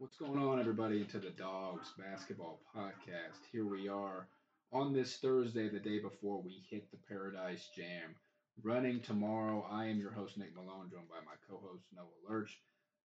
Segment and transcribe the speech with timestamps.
[0.00, 3.44] What's going on, everybody, into the Dogs Basketball Podcast?
[3.52, 4.28] Here we are
[4.72, 8.14] on this Thursday, the day before we hit the Paradise Jam.
[8.62, 12.58] Running tomorrow, I am your host, Nick Malone, joined by my co host, Noah Lurch.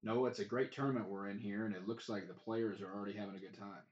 [0.03, 2.95] Noah, it's a great tournament we're in here, and it looks like the players are
[2.95, 3.84] already having a good time.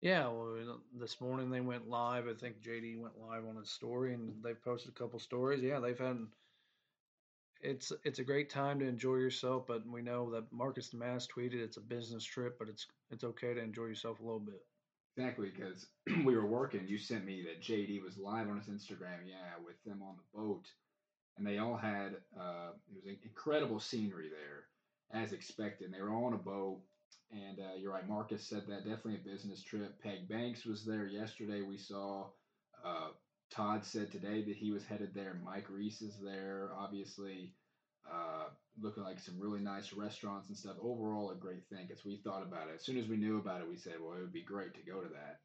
[0.00, 2.26] Yeah, well, this morning they went live.
[2.26, 5.62] I think JD went live on his story, and they've posted a couple stories.
[5.62, 6.18] Yeah, they've had
[7.62, 11.54] it's it's a great time to enjoy yourself, but we know that Marcus Mass tweeted
[11.62, 14.62] it's a business trip, but it's it's okay to enjoy yourself a little bit.
[15.16, 15.86] Exactly, because
[16.24, 16.86] we were working.
[16.86, 20.38] You sent me that JD was live on his Instagram, yeah, with them on the
[20.38, 20.64] boat,
[21.38, 25.86] and they all had uh, it was incredible scenery there, as expected.
[25.86, 26.80] And they were all on a boat,
[27.30, 28.08] and uh, you're right.
[28.08, 30.02] Marcus said that definitely a business trip.
[30.02, 31.62] Peg Banks was there yesterday.
[31.62, 32.26] We saw.
[32.84, 33.10] Uh,
[33.52, 35.36] Todd said today that he was headed there.
[35.44, 37.52] Mike Reis is there, obviously,
[38.10, 38.46] uh,
[38.80, 40.76] looking like some really nice restaurants and stuff.
[40.82, 42.76] Overall, a great thing because we thought about it.
[42.76, 44.90] As soon as we knew about it, we said, well, it would be great to
[44.90, 45.40] go to that.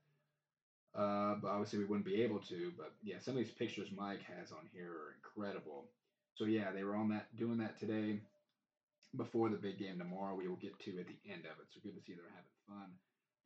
[0.99, 2.71] Uh, but obviously, we wouldn't be able to.
[2.77, 5.89] But yeah, some of these pictures Mike has on here are incredible.
[6.35, 8.19] So yeah, they were on that, doing that today
[9.15, 10.35] before the big game tomorrow.
[10.35, 11.67] We will get to at the end of it.
[11.73, 12.89] So good to see they're having fun.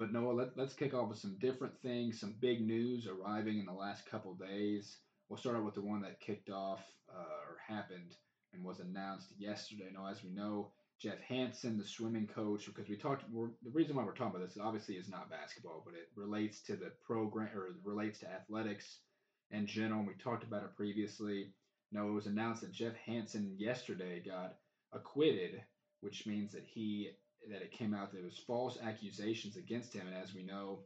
[0.01, 3.67] But Noah, let, let's kick off with some different things, some big news arriving in
[3.67, 4.97] the last couple days.
[5.29, 8.15] We'll start out with the one that kicked off uh, or happened
[8.51, 9.91] and was announced yesterday.
[9.93, 14.03] Now, as we know, Geoff Hansen, the swimming coach, because we talked, the reason why
[14.03, 17.75] we're talking about this obviously is not basketball, but it relates to the program or
[17.83, 19.01] relates to athletics
[19.51, 19.99] in general.
[19.99, 21.53] And we talked about it previously.
[21.91, 24.55] No, it was announced that Geoff Hansen yesterday got
[24.93, 25.61] acquitted,
[25.99, 27.11] which means that he
[27.49, 30.79] that it came out that it was false accusations against him, and as we know,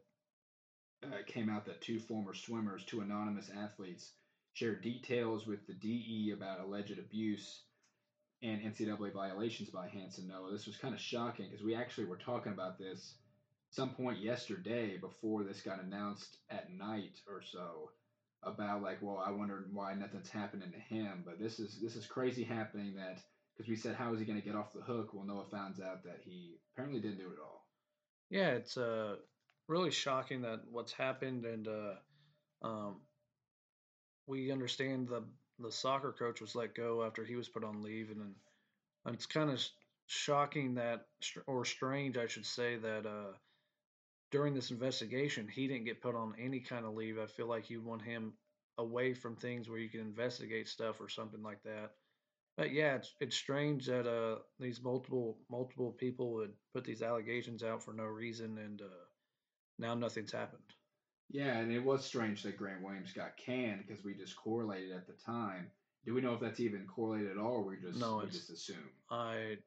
[1.03, 4.13] uh, it came out that two former swimmers, two anonymous athletes,
[4.53, 7.63] shared details with the DE about alleged abuse
[8.41, 10.27] and NCAA violations by Hansen.
[10.27, 10.51] Noah.
[10.51, 13.15] this was kind of shocking because we actually were talking about this
[13.69, 17.89] some point yesterday before this got announced at night or so
[18.43, 22.05] about like, well, I wondered why nothing's happening to him, but this is this is
[22.05, 23.19] crazy happening that
[23.55, 25.11] because we said how is he going to get off the hook?
[25.13, 27.65] Well, Noah finds out that he apparently didn't do it all.
[28.29, 29.15] Yeah, it's uh,
[29.67, 33.01] really shocking that what's happened, and uh, um,
[34.27, 35.23] we understand the
[35.59, 38.21] the soccer coach was let go after he was put on leave, and,
[39.05, 39.63] and it's kind of
[40.07, 41.05] shocking that,
[41.47, 43.33] or strange, I should say, that uh,
[44.31, 47.17] during this investigation he didn't get put on any kind of leave.
[47.17, 48.33] I feel like you want him
[48.77, 51.91] away from things where you can investigate stuff or something like that.
[52.57, 57.63] But yeah, it's it's strange that uh these multiple multiple people would put these allegations
[57.63, 59.05] out for no reason, and uh,
[59.77, 60.63] now nothing's happened.
[61.29, 65.07] Yeah, and it was strange that Grant Williams got canned because we just correlated at
[65.07, 65.71] the time.
[66.05, 68.49] Do we know if that's even correlated at all, or we just no, we just
[68.49, 68.89] assume?
[69.09, 69.57] I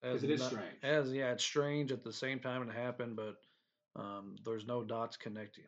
[0.00, 0.76] because it is not, strange.
[0.82, 3.36] As yeah, it's strange at the same time it happened, but
[3.96, 5.64] um, there's no dots connecting.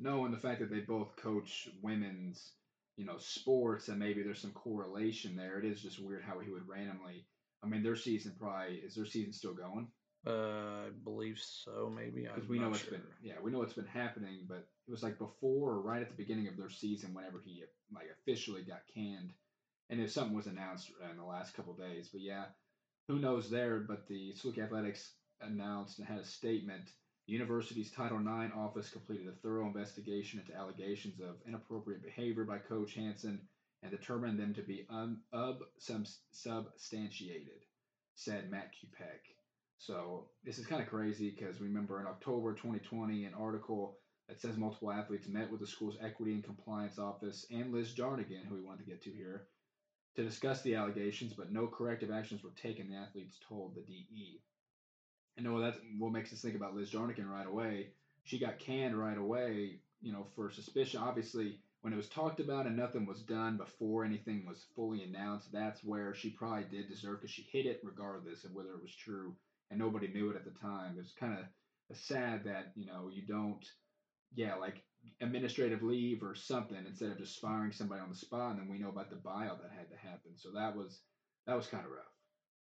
[0.00, 2.52] No, and the fact that they both coach women's
[2.96, 5.58] you know, sports and maybe there's some correlation there.
[5.58, 7.26] It is just weird how he would randomly.
[7.62, 9.88] I mean, their season probably is their season still going?
[10.26, 12.22] Uh, I believe so, maybe.
[12.22, 12.92] Because we know it's sure.
[12.92, 16.08] been yeah, we know it's been happening, but it was like before or right at
[16.08, 17.62] the beginning of their season, whenever he
[17.94, 19.32] like officially got canned,
[19.90, 22.08] and if something was announced in the last couple days.
[22.10, 22.44] But yeah,
[23.08, 23.80] who knows there?
[23.80, 25.12] But the Saluki Athletics
[25.42, 26.90] announced and had a statement
[27.26, 32.58] the university's Title IX office completed a thorough investigation into allegations of inappropriate behavior by
[32.58, 33.40] Coach Hansen
[33.82, 35.20] and determined them to be un-
[35.78, 37.64] substantiated,
[38.14, 39.20] said Matt Kupec.
[39.78, 43.98] So this is kind of crazy because remember in October 2020, an article
[44.28, 48.44] that says multiple athletes met with the school's equity and compliance office and Liz Jurinko,
[48.48, 49.46] who we wanted to get to here,
[50.16, 54.40] to discuss the allegations, but no corrective actions were taken, the athletes told the DE.
[55.36, 57.88] And know that's what makes us think about Liz Jurinko right away.
[58.22, 61.00] She got canned right away, you know, for suspicion.
[61.02, 65.52] Obviously, when it was talked about and nothing was done before anything was fully announced,
[65.52, 68.94] that's where she probably did deserve because she hit it regardless of whether it was
[68.94, 69.36] true,
[69.70, 70.96] and nobody knew it at the time.
[70.98, 73.64] It's kind of sad that you know you don't,
[74.34, 74.82] yeah, like
[75.20, 78.78] administrative leave or something instead of just firing somebody on the spot, and then we
[78.78, 80.32] know about the buyout that had to happen.
[80.36, 81.00] So that was
[81.46, 82.13] that was kind of rough.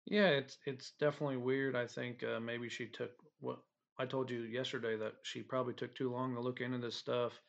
[0.06, 1.76] Yeah, it's it's definitely weird.
[1.76, 3.60] I think uh, maybe she took what
[3.98, 7.42] I told you yesterday that she probably took too long to look into this stuff,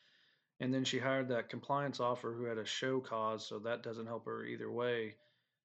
[0.61, 4.07] and then she hired that compliance officer who had a show cause, so that doesn't
[4.07, 5.17] help her either way.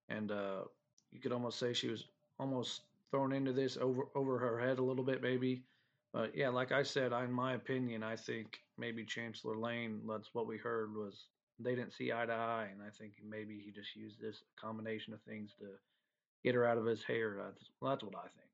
[0.10, 0.63] And uh,
[1.12, 2.06] you could almost say she was
[2.39, 2.81] almost
[3.12, 5.66] thrown into this over over her head a little bit, maybe.
[6.13, 10.01] But yeah, like I said, in my opinion, I think maybe Chancellor Lane.
[10.07, 11.28] That's what we heard was
[11.60, 15.13] they didn't see eye to eye, and I think maybe he just used this combination
[15.13, 15.66] of things to
[16.44, 17.39] get her out of his hair.
[17.39, 18.50] Uh, that's well, that's what I think.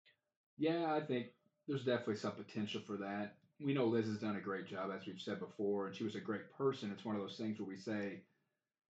[0.58, 1.28] Yeah, I think
[1.68, 3.36] there's definitely some potential for that.
[3.60, 6.16] We know Liz has done a great job, as we've said before, and she was
[6.16, 6.92] a great person.
[6.92, 8.22] It's one of those things where we say,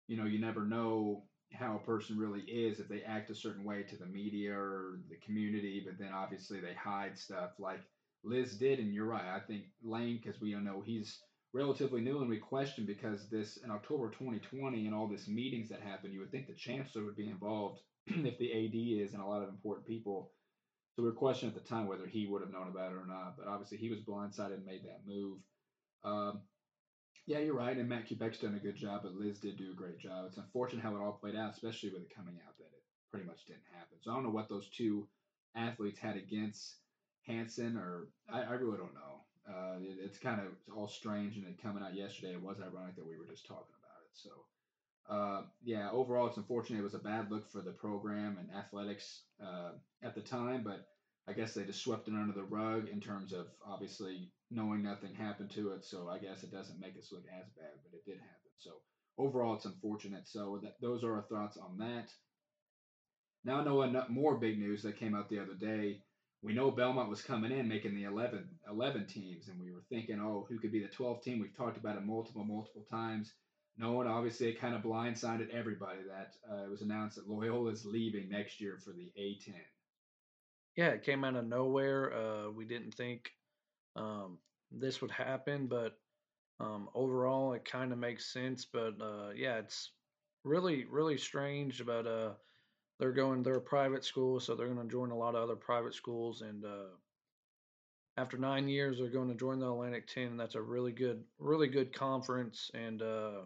[0.07, 1.24] you know, you never know
[1.54, 5.00] how a person really is if they act a certain way to the media or
[5.10, 7.81] the community, but then obviously they hide stuff like
[8.24, 8.80] Liz did.
[8.80, 9.36] And you're right.
[9.36, 11.19] I think Lane, because we know he's
[11.54, 15.82] relatively new and we question because this in October 2020 and all this meetings that
[15.82, 19.26] happened, you would think the chancellor would be involved if the AD is and a
[19.26, 20.32] lot of important people.
[20.96, 23.06] So we were questioning at the time whether he would have known about it or
[23.08, 23.38] not.
[23.38, 25.40] But obviously he was blindsided and made that move.
[26.04, 26.42] Um,
[27.26, 27.78] yeah, you're right.
[27.78, 30.26] And Matt Kupec's done a good job, but Liz did do a great job.
[30.28, 33.26] It's unfortunate how it all played out, especially with it coming out that it pretty
[33.26, 33.98] much didn't happen.
[34.02, 35.08] So I don't know what those two
[35.56, 36.76] athletes had against
[37.26, 39.24] Hansen, or I, I really don't know.
[39.48, 42.95] Uh, it, it's kind of all strange, and it coming out yesterday, it was ironic
[42.95, 44.13] that we were just talking about it.
[44.13, 44.30] So,
[45.10, 46.80] uh, yeah, overall, it's unfortunate.
[46.80, 50.88] It was a bad look for the program and athletics uh, at the time, but
[51.28, 55.13] I guess they just swept it under the rug in terms of obviously knowing nothing
[55.13, 55.86] happened to it.
[55.86, 58.51] So I guess it doesn't make us look as bad, but it did happen.
[58.57, 58.72] So
[59.18, 60.28] overall, it's unfortunate.
[60.28, 62.10] So that, those are our thoughts on that.
[63.46, 66.01] Now I know more big news that came out the other day.
[66.44, 70.19] We know Belmont was coming in making the 11, 11 teams, and we were thinking,
[70.19, 71.40] oh, who could be the 12 team?
[71.40, 73.34] We've talked about it multiple, multiple times.
[73.78, 77.86] No one, obviously, kind of blindsided everybody that uh, it was announced that Loyola is
[77.86, 79.54] leaving next year for the A10.
[80.75, 82.13] Yeah, it came out of nowhere.
[82.13, 83.31] Uh, we didn't think
[83.96, 84.38] um,
[84.69, 85.98] this would happen, but
[86.60, 88.66] um, overall, it kind of makes sense.
[88.66, 89.92] But uh, yeah, it's
[90.44, 91.84] really, really strange.
[91.86, 92.31] But uh,
[93.00, 95.56] they're going, they're a private school, so they're going to join a lot of other
[95.56, 96.42] private schools.
[96.42, 96.92] And uh,
[98.18, 100.24] after nine years, they're going to join the Atlantic 10.
[100.24, 102.69] And that's a really good, really good conference.
[102.74, 103.42] And uh,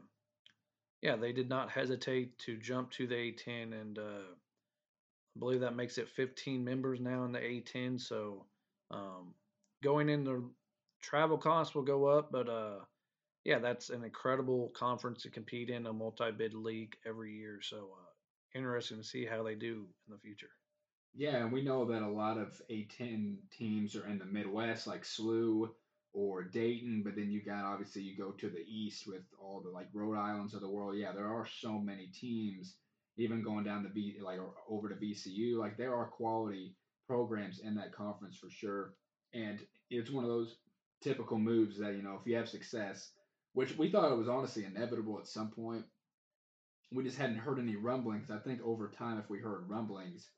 [1.01, 4.31] yeah, they did not hesitate to jump to the A10 and uh,
[5.37, 8.01] I believe that makes it 15 members now in the A10.
[8.01, 8.45] So
[8.89, 9.35] um,
[9.83, 10.51] going into
[11.01, 12.79] travel costs will go up, but uh,
[13.45, 17.59] yeah, that's an incredible conference to compete in a multi-bid league every year.
[17.61, 18.06] So uh,
[18.55, 20.49] interesting to see how they do in the future.
[21.15, 25.03] Yeah, and we know that a lot of A10 teams are in the Midwest, like
[25.03, 25.69] SLU
[26.13, 29.69] or Dayton, but then you got obviously you go to the East with all the
[29.69, 30.95] like Rhode Islands of the world.
[30.95, 32.75] Yeah, there are so many teams
[33.17, 34.39] even going down the B like
[34.69, 36.75] over to VCU, like there are quality
[37.07, 38.93] programs in that conference for sure.
[39.33, 39.59] And
[39.89, 40.57] it's one of those
[41.01, 43.11] typical moves that you know if you have success,
[43.53, 45.85] which we thought it was honestly inevitable at some point.
[46.91, 48.31] We just hadn't heard any rumblings.
[48.31, 50.29] I think over time, if we heard rumblings,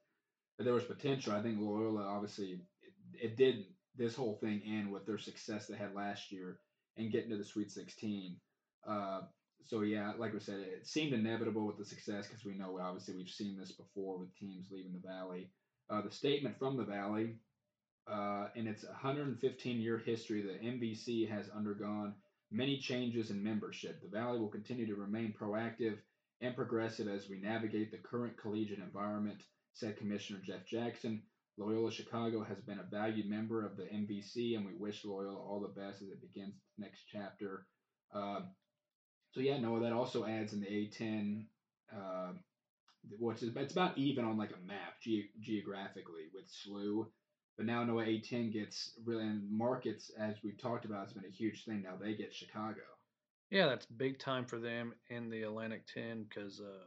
[0.57, 1.34] that there was potential.
[1.34, 3.66] I think Loyola obviously it, it did
[3.96, 6.60] this whole thing end with their success they had last year
[6.98, 8.36] and getting to the Sweet 16.
[8.88, 9.22] Uh,
[9.66, 13.16] so yeah, like we said, it seemed inevitable with the success because we know obviously
[13.16, 15.50] we've seen this before with teams leaving the Valley.
[15.90, 17.36] Uh, the statement from the Valley,
[18.12, 22.13] uh, in its 115 year history, the MVC has undergone
[22.51, 24.01] many changes in membership.
[24.01, 25.98] The Valley will continue to remain proactive
[26.41, 29.43] and progressive as we navigate the current collegiate environment,
[29.74, 31.22] said Commissioner Jeff Jackson.
[31.58, 35.60] Loyola Chicago has been a valued member of the MVC, and we wish Loyola all
[35.60, 37.65] the best as it begins its next chapter.
[38.13, 38.41] Uh,
[39.31, 41.46] so yeah, no, that also adds in the A10,
[41.93, 42.31] uh,
[43.19, 47.05] which is it's about even on like a map ge- geographically with SLU.
[47.58, 51.29] But now Noah A10 gets really and markets as we've talked about It's been a
[51.29, 51.81] huge thing.
[51.81, 52.79] Now they get Chicago.
[53.51, 56.86] Yeah, that's big time for them in the Atlantic 10 because uh,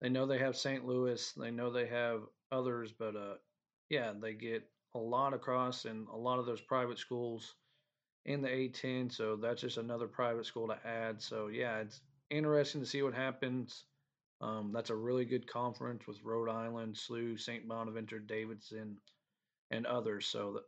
[0.00, 0.86] they know they have St.
[0.86, 2.22] Louis, they know they have
[2.52, 3.36] others, but uh,
[3.90, 7.56] yeah, they get a lot across, and a lot of those private schools
[8.26, 9.10] in the A10.
[9.10, 11.22] So that's just another private school to add.
[11.22, 12.00] So yeah, it's
[12.30, 13.84] interesting to see what happens.
[14.40, 17.68] Um, that's a really good conference with Rhode Island, SLU, St.
[17.68, 18.98] Bonaventure, Davidson,
[19.70, 20.26] and others.
[20.26, 20.60] So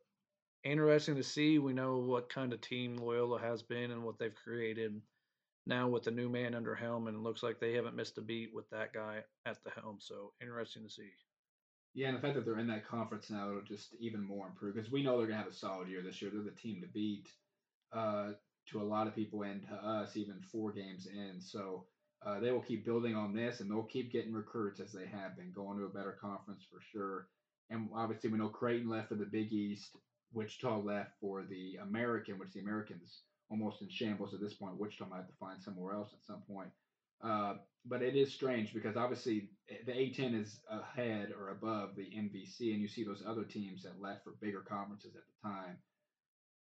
[0.65, 1.59] interesting to see.
[1.59, 5.01] We know what kind of team Loyola has been and what they've created
[5.67, 8.23] now with the new man under helm, and it looks like they haven't missed a
[8.23, 9.99] beat with that guy at the helm.
[10.01, 11.11] So interesting to see.
[11.95, 14.75] Yeah, and the fact that they're in that conference now, it'll just even more improve
[14.75, 16.31] because we know they're going to have a solid year this year.
[16.31, 17.29] They're the team to beat
[17.93, 18.33] uh,
[18.67, 21.41] to a lot of people and to us even four games in.
[21.41, 21.87] So
[22.25, 25.37] uh, they will keep building on this and they'll keep getting recruits as they have
[25.37, 27.29] been going to a better conference for sure.
[27.71, 29.97] And obviously, we know Creighton left for the Big East,
[30.33, 34.79] Wichita left for the American, which the Americans almost in shambles at this point.
[34.79, 36.71] Wichita might have to find somewhere else at some point.
[37.23, 37.55] Uh,
[37.87, 39.49] but it is strange because obviously
[39.87, 44.01] the A10 is ahead or above the MVC, and you see those other teams that
[44.01, 45.79] left for bigger conferences at the time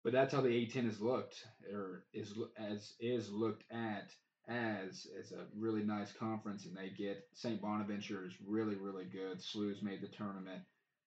[0.02, 4.10] but that's how the A10 is looked or is as is looked at
[4.48, 7.60] as as a really nice conference, and they get St.
[7.60, 9.42] Bonaventure is really really good.
[9.42, 10.62] SLU's made the tournament,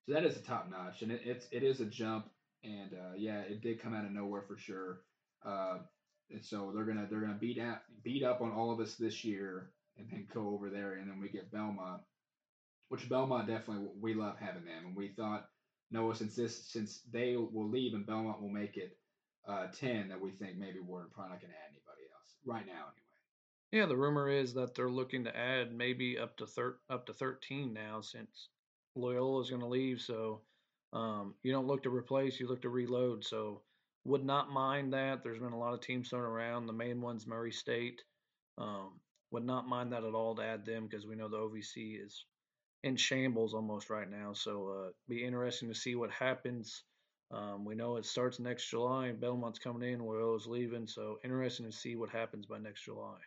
[0.05, 2.29] so that is a top notch, and it, it's it is a jump
[2.63, 5.01] and uh, yeah, it did come out of nowhere for sure.
[5.45, 5.79] Uh,
[6.31, 9.23] and so they're gonna they're gonna beat out beat up on all of us this
[9.23, 12.01] year, and then go over there, and then we get Belmont,
[12.89, 15.47] which Belmont definitely we love having them, and we thought
[15.91, 18.97] Noah since this since they will leave and Belmont will make it
[19.47, 22.87] uh, ten, that we think maybe we're probably not gonna add anybody else right now
[22.93, 23.03] anyway.
[23.73, 27.13] Yeah, the rumor is that they're looking to add maybe up to thir- up to
[27.13, 28.49] 13 now since
[28.95, 29.99] Loyola is going to leave.
[29.99, 30.41] So
[30.93, 33.25] um, you don't look to replace, you look to reload.
[33.25, 33.61] So
[34.05, 35.23] would not mind that.
[35.23, 36.67] There's been a lot of teams thrown around.
[36.67, 38.01] The main one's Murray State.
[38.57, 38.99] Um,
[39.31, 42.25] would not mind that at all to add them because we know the OVC is
[42.83, 44.33] in shambles almost right now.
[44.33, 46.83] So uh, be interesting to see what happens.
[47.31, 49.11] Um, we know it starts next July.
[49.11, 50.85] Belmont's coming in, Loyola's leaving.
[50.85, 53.17] So interesting to see what happens by next July.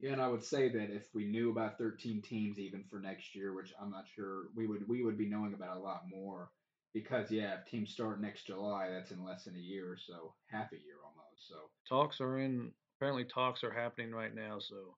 [0.00, 3.36] Yeah, and I would say that if we knew about 13 teams even for next
[3.36, 6.50] year, which I'm not sure, we would we would be knowing about a lot more
[6.94, 10.34] because yeah, if teams start next July, that's in less than a year or so,
[10.46, 11.48] half a year almost.
[11.48, 12.72] So talks are in.
[12.98, 14.58] Apparently, talks are happening right now.
[14.60, 14.96] So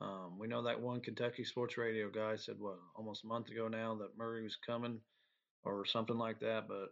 [0.00, 3.68] um, we know that one Kentucky sports radio guy said what almost a month ago
[3.68, 5.00] now that Murray was coming
[5.64, 6.88] or something like that, but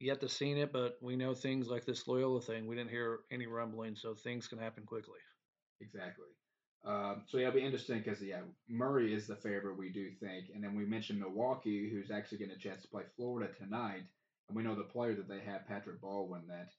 [0.00, 0.72] yet to seen it.
[0.72, 2.66] But we know things like this Loyola thing.
[2.66, 5.20] We didn't hear any rumbling, so things can happen quickly.
[5.80, 6.26] Exactly.
[6.84, 10.46] Um, so yeah, it'll be interesting because yeah, Murray is the favorite we do think,
[10.54, 14.04] and then we mentioned Milwaukee, who's actually getting a chance to play Florida tonight,
[14.48, 16.70] and we know the player that they have, Patrick Baldwin, that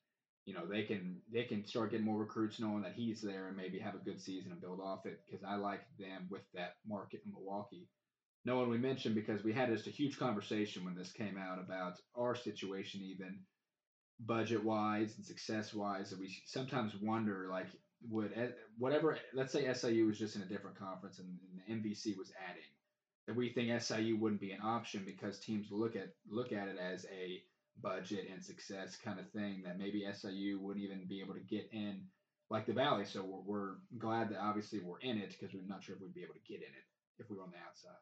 [0.46, 3.55] you know they can they can start getting more recruits knowing that he's there and
[3.55, 6.77] maybe have a good season and build off it because I like them with that
[6.88, 7.88] market in Milwaukee.
[8.43, 11.60] No one we mentioned because we had just a huge conversation when this came out
[11.60, 13.39] about our situation even
[14.20, 17.67] budget wise and success wise that we sometimes wonder like
[18.10, 18.34] would
[18.77, 22.31] whatever let's say SIU was just in a different conference and, and the MVC was
[22.50, 22.63] adding
[23.27, 26.77] that we think SIU wouldn't be an option because teams look at look at it
[26.77, 27.41] as a
[27.81, 31.70] budget and success kind of thing that maybe SIU wouldn't even be able to get
[31.72, 32.01] in
[32.50, 33.05] like the Valley.
[33.05, 36.13] So we're, we're glad that obviously we're in it because we're not sure if we'd
[36.13, 36.86] be able to get in it
[37.20, 37.98] if we were on the outside.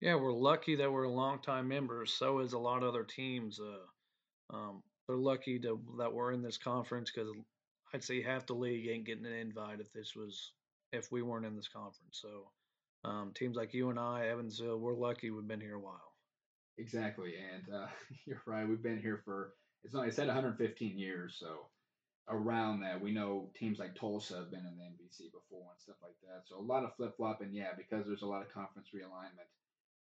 [0.00, 2.12] Yeah, we're lucky that we're a longtime members.
[2.12, 3.58] So is a lot of other teams.
[3.60, 7.28] Uh, um, they're lucky to, that we're in this conference because
[7.92, 10.52] I'd say half the league ain't getting an invite if this was
[10.92, 12.20] if we weren't in this conference.
[12.22, 12.50] So
[13.04, 16.12] um, teams like you and I, Evansville, we're lucky we've been here a while.
[16.78, 17.86] Exactly, and uh,
[18.26, 18.68] you're right.
[18.68, 19.54] We've been here for
[19.84, 21.66] it's only said 115 years, so
[22.28, 25.96] around that, we know teams like Tulsa have been in the MVC before and stuff
[26.02, 26.42] like that.
[26.46, 29.48] So a lot of flip flop, and yeah, because there's a lot of conference realignment,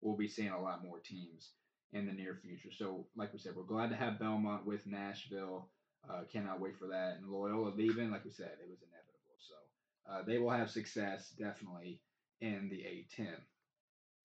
[0.00, 1.50] we'll be seeing a lot more teams
[1.92, 2.70] in the near future.
[2.76, 5.68] So, like we said, we're glad to have Belmont with Nashville.
[6.08, 7.18] Uh, cannot wait for that.
[7.18, 9.36] And Loyola leaving, like we said, it was inevitable.
[9.38, 12.00] So uh, they will have success definitely
[12.40, 13.36] in the A10.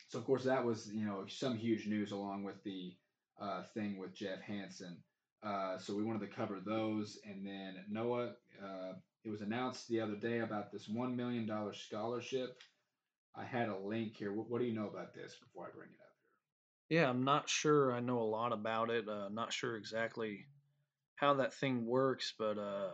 [0.10, 2.94] So of course that was you know some huge news along with the
[3.42, 4.98] uh, thing with Geoff Hansen.
[5.44, 8.32] Uh, so we wanted to cover those, and then Noah.
[8.62, 8.94] Uh,
[9.24, 12.62] it was announced the other day about this one million dollar scholarship.
[13.36, 14.34] I had a link here.
[14.34, 16.16] What, what, do you know about this before I bring it up
[16.88, 17.02] here?
[17.02, 17.92] Yeah, I'm not sure.
[17.92, 19.08] I know a lot about it.
[19.08, 20.46] Uh, not sure exactly
[21.18, 22.92] how that thing works, but uh,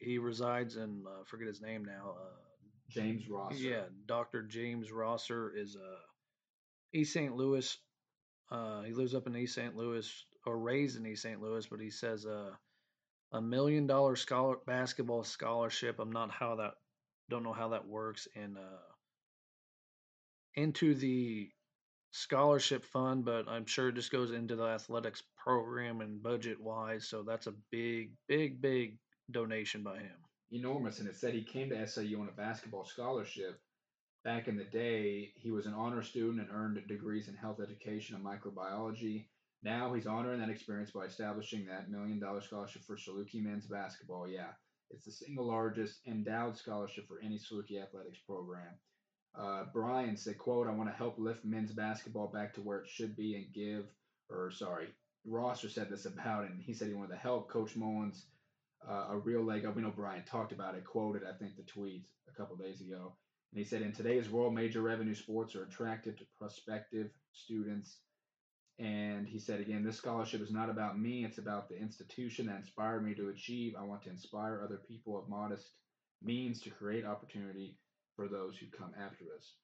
[0.00, 2.14] he resides in uh, forget his name now.
[2.20, 2.44] Uh,
[2.90, 3.56] James Rosser.
[3.56, 6.00] Yeah, Doctor James Rosser is uh,
[6.92, 7.34] East St.
[7.34, 7.76] Louis.
[8.50, 9.74] Uh, he lives up in East St.
[9.74, 11.40] Louis or raised in East St.
[11.40, 12.50] Louis, but he says uh,
[13.32, 15.98] a million dollar scholar basketball scholarship.
[15.98, 16.74] I'm not how that
[17.30, 18.82] don't know how that works and uh,
[20.54, 21.50] into the
[22.14, 27.08] scholarship fund, but I'm sure it just goes into the athletics program and budget wise.
[27.08, 28.98] So that's a big, big, big
[29.32, 30.16] donation by him.
[30.52, 31.00] Enormous.
[31.00, 33.58] And it said he came to SIU on a basketball scholarship.
[34.22, 38.14] Back in the day, he was an honor student and earned degrees in health education
[38.14, 39.26] and microbiology.
[39.64, 44.28] Now he's honoring that experience by establishing that million dollar scholarship for Saluki men's basketball.
[44.28, 44.52] Yeah,
[44.90, 48.78] it's the single largest endowed scholarship for any Saluki athletics program.
[49.36, 52.88] Uh, Bryan said, quote, I want to help lift men's basketball back to where it
[52.88, 53.86] should be and give,
[54.30, 54.88] or sorry,
[55.26, 58.26] Rosser said this about it, and he said he wanted to help Coach Mullins
[58.88, 59.74] uh, a real leg up.
[59.74, 63.14] We know Bryan talked about it, quoted, I think, the tweet a couple days ago.
[63.52, 67.98] And he said, in today's world, major revenue sports are attractive to prospective students.
[68.78, 71.24] And he said, again, this scholarship is not about me.
[71.24, 73.74] It's about the institution that inspired me to achieve.
[73.78, 75.70] I want to inspire other people of modest
[76.22, 77.76] means to create opportunity
[78.16, 79.54] for those who come after us.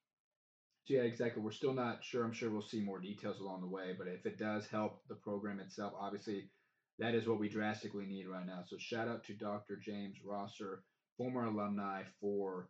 [0.87, 1.43] So yeah, exactly.
[1.43, 2.25] We're still not sure.
[2.25, 5.15] I'm sure we'll see more details along the way, but if it does help the
[5.17, 6.51] program itself, obviously
[6.99, 8.63] that is what we drastically need right now.
[8.67, 9.77] So shout out to Dr.
[9.77, 10.83] James Rosser,
[11.17, 12.69] former alumni, for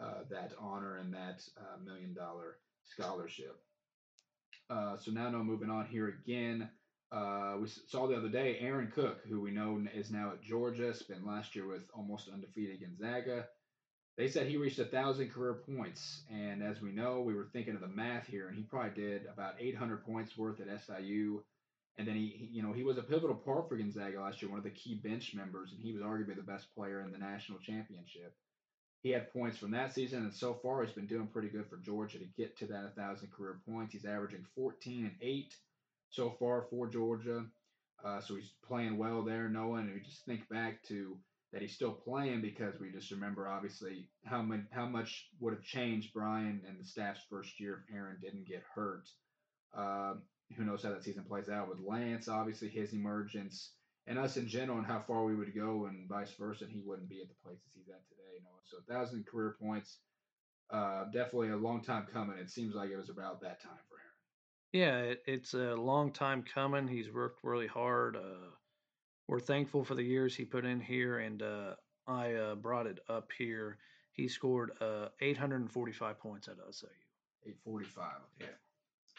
[0.00, 3.56] uh, that honor and that uh, million dollar scholarship.
[4.70, 6.70] Uh, so now, no, moving on here again.
[7.12, 10.94] uh, we saw the other day Aaron Cook, who we know is now at Georgia,
[10.94, 13.46] spent last year with almost undefeated Gonzaga.
[14.16, 17.74] They said he reached a thousand career points, and as we know, we were thinking
[17.74, 21.42] of the math here, and he probably did about 800 points worth at SIU.
[21.98, 24.50] And then he, he, you know, he was a pivotal part for Gonzaga last year,
[24.50, 27.18] one of the key bench members, and he was arguably the best player in the
[27.18, 28.34] national championship.
[29.02, 31.76] He had points from that season, and so far he's been doing pretty good for
[31.78, 33.92] Georgia to get to that 1,000 career points.
[33.92, 35.56] He's averaging 14 and 8
[36.10, 37.44] so far for Georgia.
[38.04, 39.80] Uh, so he's playing well there, Noah.
[39.80, 41.16] And we just think back to
[41.52, 45.62] that he's still playing because we just remember obviously how much how much would have
[45.62, 49.08] changed Bryan and the staff's first year if Aaron didn't get hurt.
[49.76, 50.14] Uh,
[50.56, 53.72] who knows how that season plays out with Lance, obviously his emergence,
[54.06, 56.64] and us in general, and how far we would go, and vice versa.
[56.64, 58.42] And he wouldn't be at the places he's at today.
[58.44, 58.60] Noah.
[58.64, 59.98] So a thousand career points,
[60.70, 62.38] uh, definitely a long time coming.
[62.38, 64.12] It seems like it was about that time for Aaron.
[64.72, 66.88] Yeah, it, it's a long time coming.
[66.88, 68.16] He's worked really hard.
[68.16, 68.50] Uh,
[69.32, 71.74] we're thankful for the years he put in here, and uh,
[72.06, 73.78] I uh, brought it up here.
[74.12, 76.88] He scored uh, 845 points at SIU.
[77.46, 78.46] 845, yeah.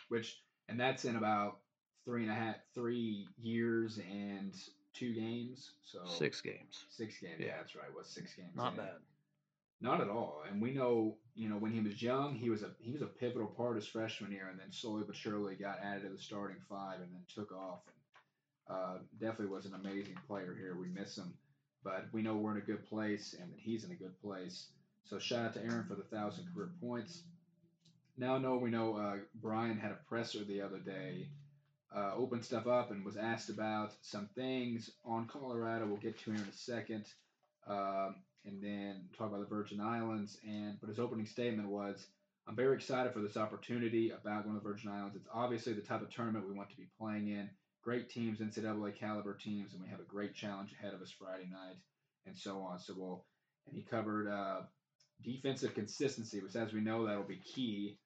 [0.09, 0.39] Which,
[0.69, 1.57] and that's in about
[2.05, 4.53] three and a half, three years and
[4.93, 5.71] two games.
[5.83, 6.85] So six games.
[6.91, 7.37] Six games.
[7.39, 7.91] Yeah, that's right.
[7.91, 8.51] What six games.
[8.55, 8.77] Not in.
[8.77, 8.97] bad.
[9.81, 10.43] Not at all.
[10.47, 13.07] And we know, you know, when he was young, he was a he was a
[13.07, 16.57] pivotal part his freshman year, and then slowly but surely got added to the starting
[16.69, 17.79] five, and then took off.
[17.87, 17.95] And
[18.69, 20.75] uh, definitely was an amazing player here.
[20.79, 21.33] We miss him,
[21.83, 24.67] but we know we're in a good place, and that he's in a good place.
[25.05, 27.23] So shout out to Aaron for the thousand career points.
[28.17, 31.27] Now, know we know uh, Bryan had a presser the other day,
[31.95, 35.87] uh, opened stuff up, and was asked about some things on Colorado.
[35.87, 37.05] We'll get to here in a second.
[37.67, 40.37] Um, and then talk about the Virgin Islands.
[40.45, 42.07] And but his opening statement was,
[42.47, 45.15] "I'm very excited for this opportunity about going to the Virgin Islands.
[45.15, 47.49] It's obviously the type of tournament we want to be playing in.
[47.83, 51.49] Great teams, NCAA caliber teams, and we have a great challenge ahead of us Friday
[51.51, 51.77] night,
[52.25, 52.79] and so on.
[52.79, 53.25] So we'll."
[53.67, 54.61] And he covered uh,
[55.23, 57.97] defensive consistency, which, as we know, that'll be key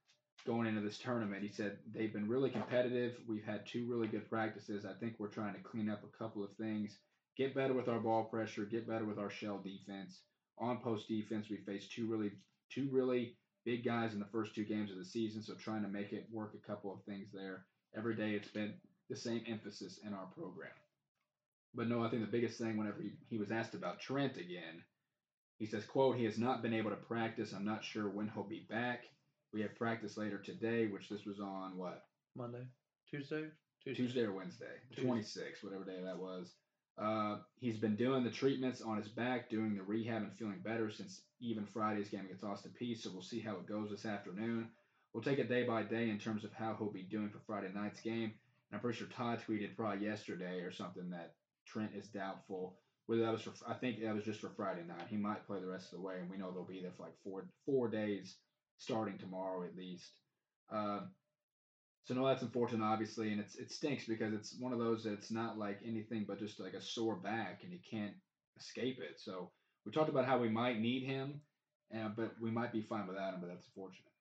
[0.45, 1.43] going into this tournament.
[1.43, 3.15] He said they've been really competitive.
[3.27, 4.85] We've had two really good practices.
[4.85, 6.97] I think we're trying to clean up a couple of things,
[7.37, 10.21] get better with our ball pressure, get better with our shell defense
[10.57, 11.49] on post defense.
[11.49, 12.31] We faced two really
[12.69, 13.35] two really
[13.65, 16.27] big guys in the first two games of the season, so trying to make it
[16.31, 17.65] work a couple of things there.
[17.95, 18.73] Every day it's been
[19.09, 20.71] the same emphasis in our program.
[21.73, 24.83] But no, I think the biggest thing whenever he, he was asked about Trent again,
[25.59, 27.53] he says, quote, he has not been able to practice.
[27.53, 29.03] I'm not sure when he'll be back.
[29.53, 32.05] We have practice later today, which this was on what?
[32.35, 32.65] Monday?
[33.09, 33.45] Tuesday?
[33.83, 34.65] Tuesday, Tuesday or Wednesday.
[34.89, 35.07] Tuesday.
[35.07, 36.53] 26, whatever day that was.
[36.97, 40.89] Uh, he's been doing the treatments on his back, doing the rehab, and feeling better
[40.89, 42.97] since even Friday's game against Austin Peay.
[42.97, 44.69] So we'll see how it goes this afternoon.
[45.13, 47.69] We'll take it day by day in terms of how he'll be doing for Friday
[47.73, 48.33] night's game.
[48.69, 52.77] And I'm pretty sure Todd tweeted probably yesterday or something that Trent is doubtful.
[53.05, 55.07] Whether that was for, I think that was just for Friday night.
[55.09, 57.03] He might play the rest of the way, and we know they'll be there for
[57.03, 58.35] like four four days,
[58.77, 60.11] starting tomorrow at least.
[60.69, 61.01] Uh,
[62.03, 65.31] so no, that's unfortunate, obviously, and it's it stinks because it's one of those that's
[65.31, 68.13] not like anything but just like a sore back, and he can't
[68.59, 69.19] escape it.
[69.19, 69.51] So
[69.85, 71.41] we talked about how we might need him,
[71.95, 73.39] uh, but we might be fine without him.
[73.39, 74.11] But that's unfortunate.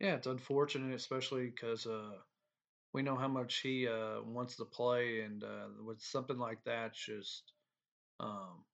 [0.00, 2.12] Yeah, it's unfortunate, especially because uh,
[2.98, 6.94] we know how much he uh, wants to play, and uh, with something like that,
[6.94, 7.52] just
[8.18, 8.64] um,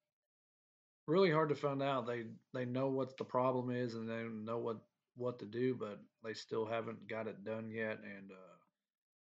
[1.06, 2.06] really hard to find out.
[2.06, 4.78] They they know what the problem is, and they know what
[5.14, 7.98] what to do, but they still haven't got it done yet.
[7.98, 8.56] And uh,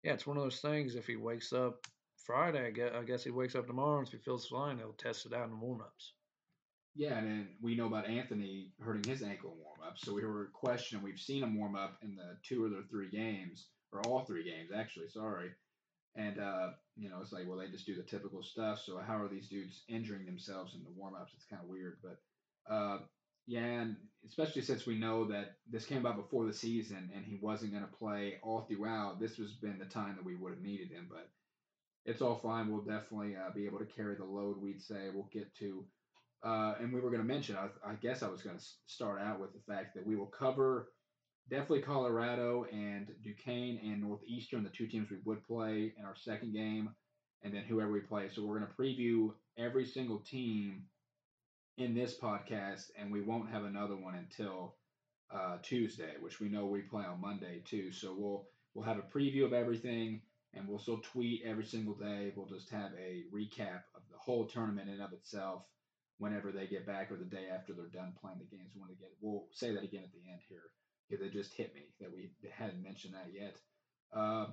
[0.04, 0.94] yeah, it's one of those things.
[0.94, 4.14] If he wakes up Friday, I guess, I guess he wakes up tomorrow, and if
[4.14, 6.12] he feels fine, he'll test it out in warmups.
[6.96, 9.98] Yeah, and then we know about Anthony hurting his ankle in warm up.
[9.98, 11.04] So we were questioning.
[11.04, 14.44] We've seen him warm up in the two or the three games, or all three
[14.44, 15.10] games actually.
[15.10, 15.50] Sorry,
[16.16, 18.82] and uh, you know it's like, well, they just do the typical stuff.
[18.86, 21.34] So how are these dudes injuring themselves in the warm ups?
[21.36, 23.00] It's kind of weird, but uh,
[23.46, 27.38] yeah, and especially since we know that this came about before the season and he
[27.42, 30.62] wasn't going to play all throughout, this was been the time that we would have
[30.62, 31.08] needed him.
[31.10, 31.30] But
[32.06, 32.72] it's all fine.
[32.72, 34.62] We'll definitely uh, be able to carry the load.
[34.62, 35.84] We'd say we'll get to,
[36.44, 37.58] uh, and we were going to mention.
[37.58, 40.28] I, I, guess I was going to start out with the fact that we will
[40.28, 40.90] cover
[41.50, 46.54] definitely Colorado and Duquesne and Northeastern, the two teams we would play in our second
[46.54, 46.90] game,
[47.44, 48.30] and then whoever we play.
[48.30, 50.84] So we're going to preview every single team
[51.78, 54.76] in this podcast, and we won't have another one until
[55.34, 57.92] uh, Tuesday, which we know we play on Monday too.
[57.92, 60.22] So we'll we'll have a preview of everything,
[60.54, 62.32] and we'll still tweet every single day.
[62.36, 65.64] We'll just have a recap of the whole tournament in of itself
[66.20, 68.72] whenever they get back or the day after they're done playing the games.
[68.76, 70.70] When they get, we'll say that again at the end here
[71.10, 73.56] because it just hit me that we hadn't mentioned that yet.
[74.16, 74.48] Uh,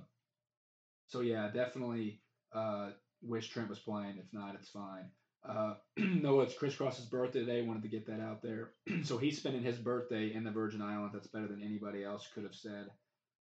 [1.07, 2.21] so yeah, definitely
[2.53, 4.17] Uh, wish Trent was playing.
[4.17, 5.09] If not, it's fine.
[5.47, 7.61] Uh, no, it's Chris Cross's birthday today.
[7.61, 8.71] Wanted to get that out there.
[9.03, 11.13] so he's spending his birthday in the Virgin Islands.
[11.13, 12.87] That's better than anybody else could have said.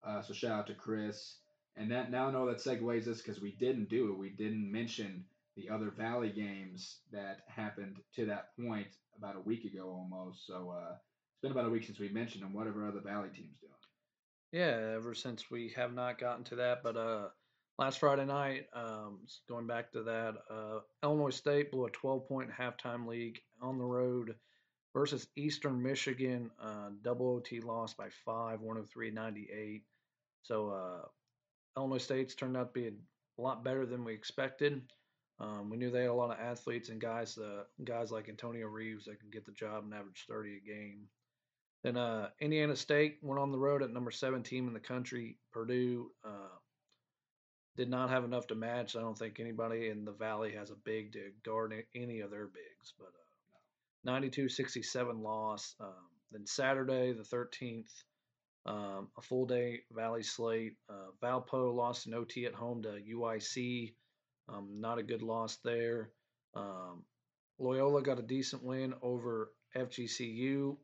[0.04, 1.38] Uh, so shout out to Chris.
[1.76, 4.18] And that now know that segues us because we didn't do it.
[4.18, 5.24] We didn't mention
[5.56, 10.46] the other Valley games that happened to that point about a week ago almost.
[10.46, 10.96] So uh,
[11.40, 12.52] it's been about a week since we mentioned them.
[12.52, 13.72] What are other Valley teams doing?
[14.52, 17.28] Yeah, ever since we have not gotten to that, but uh,
[17.78, 22.50] last Friday night, um, going back to that, uh, Illinois State blew a 12 point
[22.50, 24.34] halftime lead on the road
[24.92, 26.50] versus Eastern Michigan.
[26.62, 29.82] Uh, double OT loss by five, 103 98.
[30.42, 31.06] So uh,
[31.78, 34.82] Illinois State's turned out to be a lot better than we expected.
[35.38, 38.66] Um, we knew they had a lot of athletes and guys, uh, guys like Antonio
[38.66, 41.06] Reeves that can get the job and average 30 a game.
[41.82, 45.38] Then uh, Indiana State went on the road at number seven team in the country.
[45.52, 46.58] Purdue uh,
[47.76, 48.96] did not have enough to match.
[48.96, 52.46] I don't think anybody in the Valley has a big to guard any of their
[52.46, 52.94] bigs.
[52.98, 55.74] But uh, 92-67 loss.
[55.80, 55.88] Um,
[56.32, 57.90] then Saturday the 13th,
[58.66, 60.74] um, a full day Valley slate.
[60.88, 63.94] Uh, Valpo lost an OT at home to UIC.
[64.48, 66.10] Um, not a good loss there.
[66.54, 67.04] Um,
[67.58, 70.76] Loyola got a decent win over FGCU.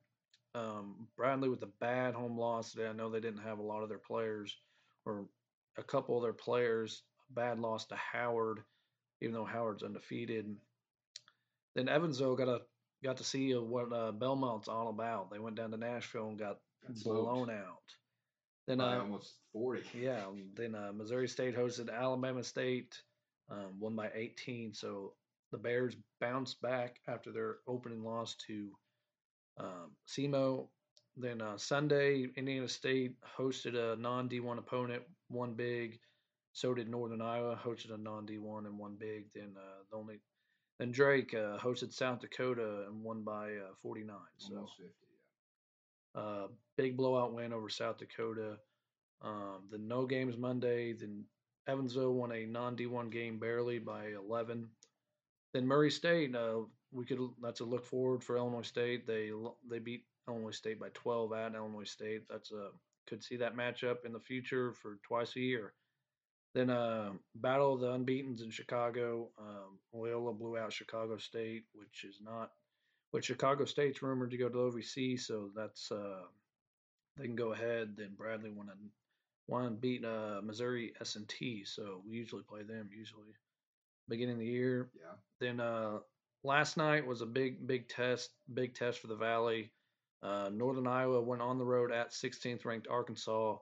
[0.57, 2.87] Um, Bradley with a bad home loss today.
[2.87, 4.57] I know they didn't have a lot of their players,
[5.05, 5.27] or
[5.77, 7.03] a couple of their players.
[7.31, 8.61] Bad loss to Howard,
[9.21, 10.57] even though Howard's undefeated.
[11.75, 12.61] Then Evansville got a
[13.05, 15.31] got to see what uh, Belmont's all about.
[15.31, 17.95] They went down to Nashville and got, got blown out.
[18.66, 19.83] Then uh, almost forty.
[19.95, 20.25] Yeah.
[20.55, 22.97] Then uh, Missouri State hosted Alabama State,
[23.51, 24.73] um, won by 18.
[24.73, 25.12] So
[25.53, 28.71] the Bears bounced back after their opening loss to
[29.59, 30.69] um, SEMO.
[31.16, 35.99] Then uh, Sunday, Indiana State hosted a non D1 opponent, one big.
[36.53, 39.27] So did Northern Iowa, hosted a non D1 and one big.
[39.35, 40.21] Then uh, the only
[40.79, 44.14] then Drake uh, hosted South Dakota and won by uh, 49.
[44.37, 44.92] So, Almost 50,
[46.14, 46.21] yeah.
[46.21, 48.59] Uh, big blowout win over South Dakota.
[49.23, 50.92] Um, the no games Monday.
[50.92, 51.25] Then
[51.66, 54.69] Evansville won a non D1 game barely by 11.
[55.55, 56.61] Then Murray State, uh,
[56.96, 59.06] we could that's a look forward for Illinois State.
[59.06, 59.30] They
[59.70, 62.22] they beat Illinois State by 12 at Illinois State.
[62.28, 62.70] That's a
[63.06, 65.74] could see that matchup in the future for twice a year.
[66.54, 69.28] Then uh, Battle of the Unbeaten's in Chicago.
[69.38, 72.50] Um, Loyola blew out Chicago State, which is not,
[73.12, 76.22] but Chicago State's rumored to go to the OVC, so that's uh,
[77.16, 77.94] they can go ahead.
[77.96, 78.90] Then Bradley won and
[79.46, 83.35] won beat uh, Missouri S and T, so we usually play them usually
[84.09, 84.88] beginning of the year.
[84.94, 85.16] Yeah.
[85.40, 85.98] Then uh,
[86.46, 89.72] last night was a big, big test, big test for the Valley.
[90.22, 93.56] Uh, Northern Iowa went on the road at 16th ranked Arkansas,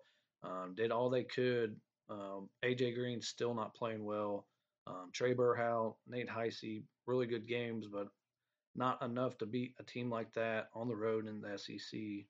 [0.44, 1.76] um, did all they could.
[2.08, 4.46] Um, AJ Green still not playing well.
[4.86, 8.08] Um, Trae Berhow, Nate Heise, really good games, but
[8.76, 12.26] not enough to beat a team like that on the road in the SEC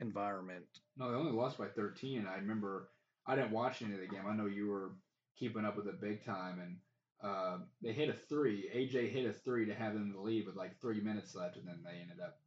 [0.00, 0.64] environment.
[0.96, 2.26] No, they only lost by 13.
[2.26, 2.88] I remember
[3.26, 4.24] I didn't watch any of the game.
[4.28, 4.92] I know you were
[5.38, 6.76] keeping up with it big time, and
[7.22, 8.70] uh, they hit a three.
[8.74, 11.56] AJ hit a three to have them in the lead with like three minutes left,
[11.56, 12.38] and then they ended up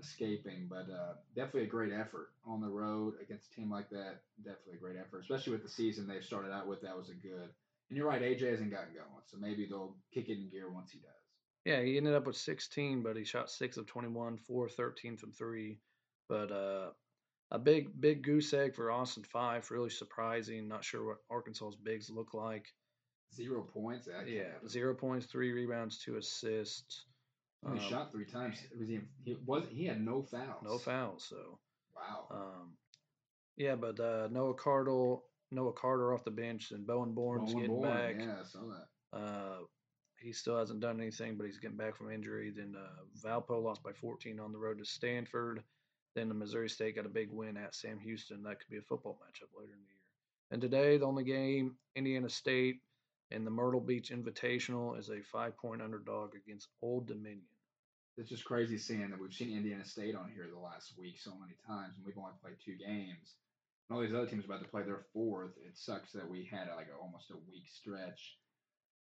[0.00, 0.66] escaping.
[0.68, 4.20] But uh, definitely a great effort on the road against a team like that.
[4.44, 6.82] Definitely a great effort, especially with the season they started out with.
[6.82, 7.48] That was a good.
[7.88, 10.90] And you're right, AJ hasn't gotten going, so maybe they'll kick it in gear once
[10.90, 11.08] he does.
[11.64, 15.32] Yeah, he ended up with 16, but he shot six of 21, four 13 from
[15.32, 15.78] three.
[16.28, 16.90] But uh,
[17.50, 19.70] a big, big goose egg for Austin Phyfe.
[19.70, 20.68] Really surprising.
[20.68, 22.66] Not sure what Arkansas's bigs look like.
[23.34, 24.06] Zero points.
[24.06, 27.04] That yeah, zero points, three rebounds, two assists.
[27.62, 28.58] He um, shot three times.
[28.78, 29.00] Was he?
[29.24, 29.64] He was.
[29.70, 30.62] He had no fouls.
[30.64, 31.26] No fouls.
[31.28, 31.58] So.
[31.94, 32.26] Wow.
[32.30, 32.72] Um,
[33.56, 37.76] yeah, but uh, Noah Cardle, Noah Carter off the bench, and Bowen Born's Bowen getting
[37.76, 38.14] Born, back.
[38.20, 39.18] Yeah, I saw that.
[39.18, 39.58] Uh,
[40.20, 42.52] he still hasn't done anything, but he's getting back from injury.
[42.54, 45.62] Then uh, Valpo lost by 14 on the road to Stanford.
[46.14, 48.42] Then the Missouri State got a big win at Sam Houston.
[48.42, 49.98] That could be a football matchup later in the year.
[50.50, 52.80] And today, the only game, Indiana State
[53.30, 57.46] and the Myrtle Beach Invitational is a five point underdog against Old Dominion.
[58.16, 61.30] It's just crazy seeing that we've seen Indiana State on here the last week so
[61.38, 63.36] many times, and we've only played two games.
[63.88, 65.52] And all these other teams are about to play their fourth.
[65.64, 68.36] It sucks that we had like a, almost a week stretch.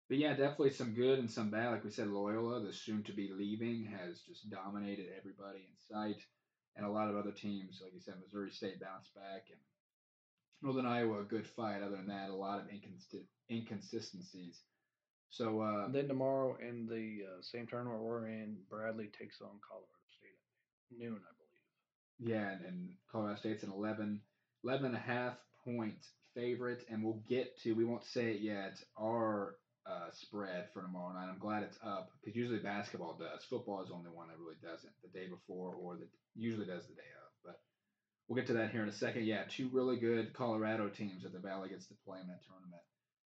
[0.07, 1.71] But yeah, definitely some good and some bad.
[1.71, 6.21] Like we said, Loyola, the soon to be leaving, has just dominated everybody in sight.
[6.75, 9.59] And a lot of other teams, like you said, Missouri State bounced back, and
[10.61, 11.81] Northern Iowa, a good fight.
[11.81, 14.59] Other than that, a lot of inconsist- inconsistencies.
[15.29, 19.87] So uh, then tomorrow in the uh, same tournament we're in, Bradley takes on Colorado
[20.17, 20.37] State
[20.91, 22.33] at noon, I believe.
[22.33, 24.21] Yeah, and, and Colorado State's an 11,
[24.63, 27.73] 11 and a half point favorite, and we'll get to.
[27.73, 28.77] We won't say it yet.
[28.99, 31.29] Our uh, spread for tomorrow night.
[31.29, 33.43] I'm glad it's up because usually basketball does.
[33.49, 34.93] Football is the only one that really doesn't.
[35.01, 37.20] The day before or the usually does the day of.
[38.27, 39.25] We'll get to that here in a second.
[39.25, 42.81] Yeah, two really good Colorado teams that the Valley gets to play in that tournament.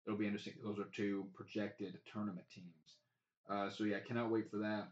[0.06, 0.54] It'll be interesting.
[0.62, 2.96] Those are two projected tournament teams.
[3.48, 4.88] Uh, so yeah, cannot wait for that.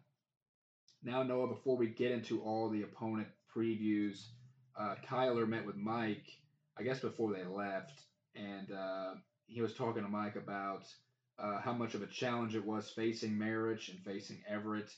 [1.03, 4.27] Now, Noah, before we get into all the opponent previews,
[4.79, 6.27] uh, Kyler met with Mike,
[6.79, 8.01] I guess before they left,
[8.35, 9.15] and uh,
[9.47, 10.85] he was talking to Mike about
[11.39, 14.91] uh, how much of a challenge it was facing marriage and facing Everett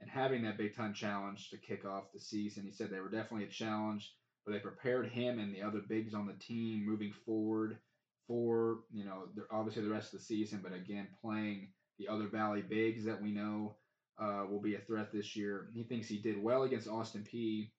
[0.00, 2.64] and having that big time challenge to kick off the season.
[2.64, 4.12] He said they were definitely a challenge,
[4.44, 7.78] but they prepared him and the other bigs on the team moving forward
[8.26, 12.62] for, you know, obviously the rest of the season, but again, playing the other Valley
[12.62, 13.76] bigs that we know
[14.20, 15.68] uh, will be a threat this year.
[15.74, 17.70] He thinks he did well against Austin Peay,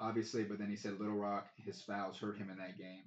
[0.00, 3.04] obviously, but then he said Little Rock, his fouls hurt him in that game.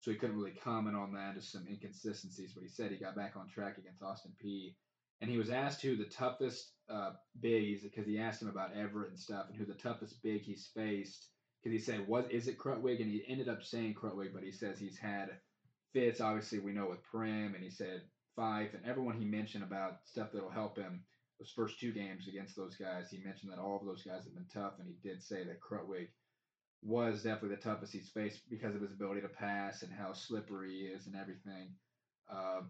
[0.00, 2.52] So he couldn't really comment on that, just some inconsistencies.
[2.52, 4.74] But he said he got back on track against Austin Peay.
[5.20, 9.10] And he was asked who the toughest uh, bigs, because he asked him about Everett
[9.10, 11.28] and stuff, and who the toughest big he's faced.
[11.66, 14.52] Because he said, "What is it Krutwig?" And he ended up saying Krutwig, but he
[14.52, 15.40] says he's had
[15.92, 16.20] fits.
[16.20, 18.02] Obviously, we know with Prim, and he said
[18.38, 21.02] Phyfe, and everyone he mentioned about stuff that'll help him
[21.40, 24.34] those first two games against those guys, he mentioned that all of those guys have
[24.34, 26.06] been tough, and he did say that Krutwig
[26.82, 30.70] was definitely the toughest he's faced because of his ability to pass and how slippery
[30.70, 31.74] he is and everything.
[32.30, 32.60] Uh,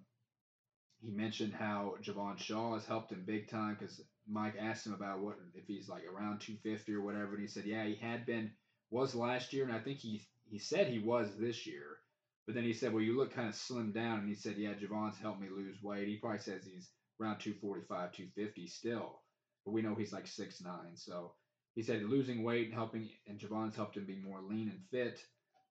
[1.03, 5.21] he mentioned how Javon Shaw has helped him big time because Mike asked him about
[5.21, 8.51] what if he's like around 250 or whatever, and he said, yeah, he had been
[8.91, 11.99] was last year, and I think he he said he was this year.
[12.47, 14.73] But then he said, well, you look kind of slimmed down, and he said, yeah,
[14.75, 16.07] Javon's helped me lose weight.
[16.07, 19.21] He probably says he's around 245, 250 still.
[19.65, 20.95] But we know he's like six nine.
[20.95, 21.33] So
[21.75, 25.21] he said losing weight and helping, and Javon's helped him be more lean and fit.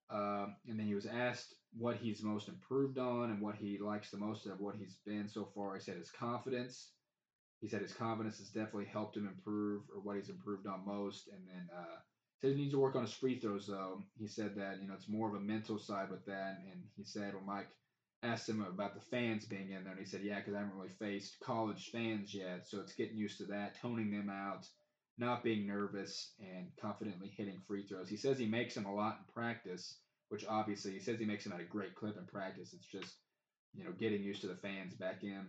[0.10, 4.12] Um, and then he was asked what he's most improved on and what he likes
[4.12, 5.76] the most of what he's been so far.
[5.76, 6.92] He said his confidence.
[7.62, 11.30] He said his confidence has definitely helped him improve, or what he's improved on most.
[11.30, 11.98] And then uh,
[12.46, 14.04] said he needs to work on his free throws, though.
[14.20, 16.60] He said that you know it's more of a mental side with that.
[16.72, 17.70] And he said, well, Mike
[18.22, 20.78] asked him about the fans being in there, and he said, yeah, because I haven't
[20.78, 24.68] really faced college fans yet, so it's getting used to that, toning them out,
[25.18, 28.10] not being nervous, and confidently hitting free throws.
[28.10, 29.98] He says he makes them a lot in practice,
[30.30, 32.74] which obviously he says he makes them at a great clip in practice.
[32.74, 33.16] It's just
[33.74, 35.46] you know getting used to the fans back in.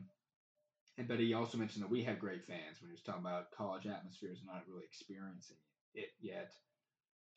[0.98, 3.50] And but he also mentioned that we have great fans when he was talking about
[3.50, 5.58] college atmospheres and not really experiencing
[5.94, 6.52] it yet.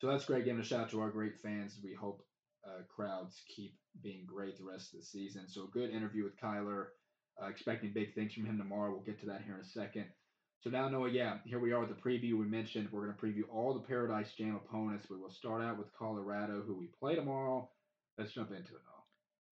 [0.00, 0.44] So that's great.
[0.44, 1.78] Giving a shout out to our great fans.
[1.82, 2.22] We hope
[2.66, 5.46] uh, crowds keep being great the rest of the season.
[5.46, 6.86] So a good interview with Kyler.
[7.40, 8.90] Uh, expecting big things from him tomorrow.
[8.90, 10.06] We'll get to that here in a second.
[10.62, 12.38] So now, Noah, yeah, here we are with the preview.
[12.38, 15.08] We mentioned we're going to preview all the Paradise Jam opponents.
[15.08, 17.66] We will start out with Colorado, who we play tomorrow.
[18.18, 19.00] Let's jump into it, Noah.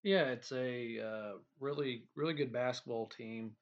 [0.03, 3.53] Yeah, it's a uh, really, really good basketball team,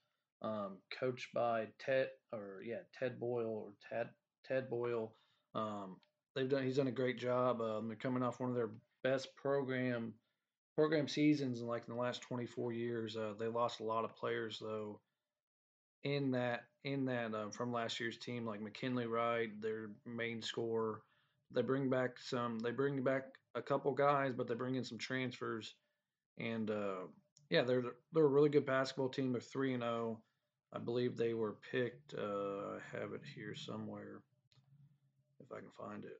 [0.41, 4.09] um, coached by Ted, or yeah, Ted Boyle or Ted
[4.45, 5.13] Ted Boyle.
[5.55, 5.95] Um,
[6.37, 6.63] they've done.
[6.63, 7.61] He's done a great job.
[7.61, 8.69] Um, they're coming off one of their
[9.03, 10.13] best program
[10.75, 13.17] program seasons in like in the last 24 years.
[13.17, 14.99] Uh, they lost a lot of players though
[16.03, 21.01] in that in that uh, from last year's team, like McKinley Wright, their main scorer.
[21.51, 22.59] They bring back some.
[22.59, 23.23] They bring back
[23.55, 25.75] a couple guys, but they bring in some transfers,
[26.37, 27.07] and uh,
[27.49, 29.31] yeah, they're they're a really good basketball team.
[29.31, 30.19] They're three and zero.
[30.19, 30.23] Oh.
[30.73, 32.13] I believe they were picked.
[32.13, 34.19] Uh, I have it here somewhere,
[35.39, 36.19] if I can find it.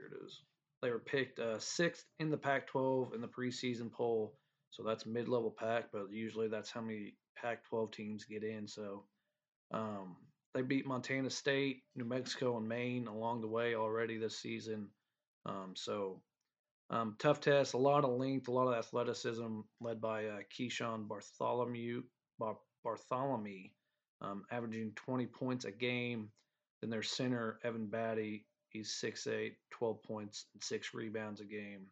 [0.00, 0.40] Here it is.
[0.82, 4.34] They were picked uh, sixth in the Pac-12 in the preseason poll,
[4.70, 5.92] so that's mid-level Pac.
[5.92, 8.66] But usually that's how many Pac-12 teams get in.
[8.66, 9.04] So
[9.72, 10.16] um,
[10.54, 14.88] they beat Montana State, New Mexico, and Maine along the way already this season.
[15.44, 16.22] Um, so
[16.88, 21.06] um, tough test, a lot of length, a lot of athleticism, led by uh, Keeshawn
[21.06, 22.02] Bartholomew,
[22.38, 23.68] Bar- Bartholomew,
[24.22, 26.30] um, averaging 20 points a game.
[26.80, 31.86] Then their center Evan Battey He's 6'8", 12 points, and six rebounds a game.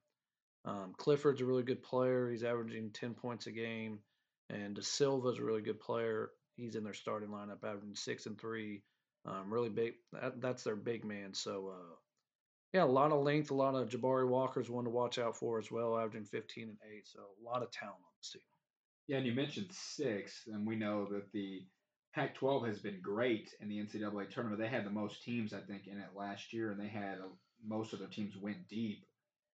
[0.64, 2.30] Um, Clifford's a really good player.
[2.30, 4.00] He's averaging 10 points a game.
[4.50, 6.30] And De Silva's a really good player.
[6.56, 8.82] He's in their starting lineup, averaging six and three.
[9.26, 9.94] Um, really big.
[10.12, 11.34] That, that's their big man.
[11.34, 11.94] So, uh,
[12.72, 15.58] yeah, a lot of length, a lot of Jabari Walker's one to watch out for
[15.58, 17.06] as well, averaging 15 and eight.
[17.06, 18.42] So, a lot of talent on this team.
[19.06, 21.62] Yeah, and you mentioned six, and we know that the
[22.14, 24.60] Pac 12 has been great in the NCAA tournament.
[24.60, 27.28] They had the most teams, I think, in it last year, and they had a,
[27.66, 29.04] most of their teams went deep.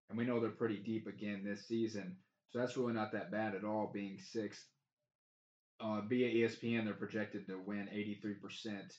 [0.08, 2.16] And we know they're pretty deep again this season.
[2.50, 4.66] So that's really not that bad at all, being sixth.
[5.80, 8.92] Uh, via ESPN, they're projected to win 83%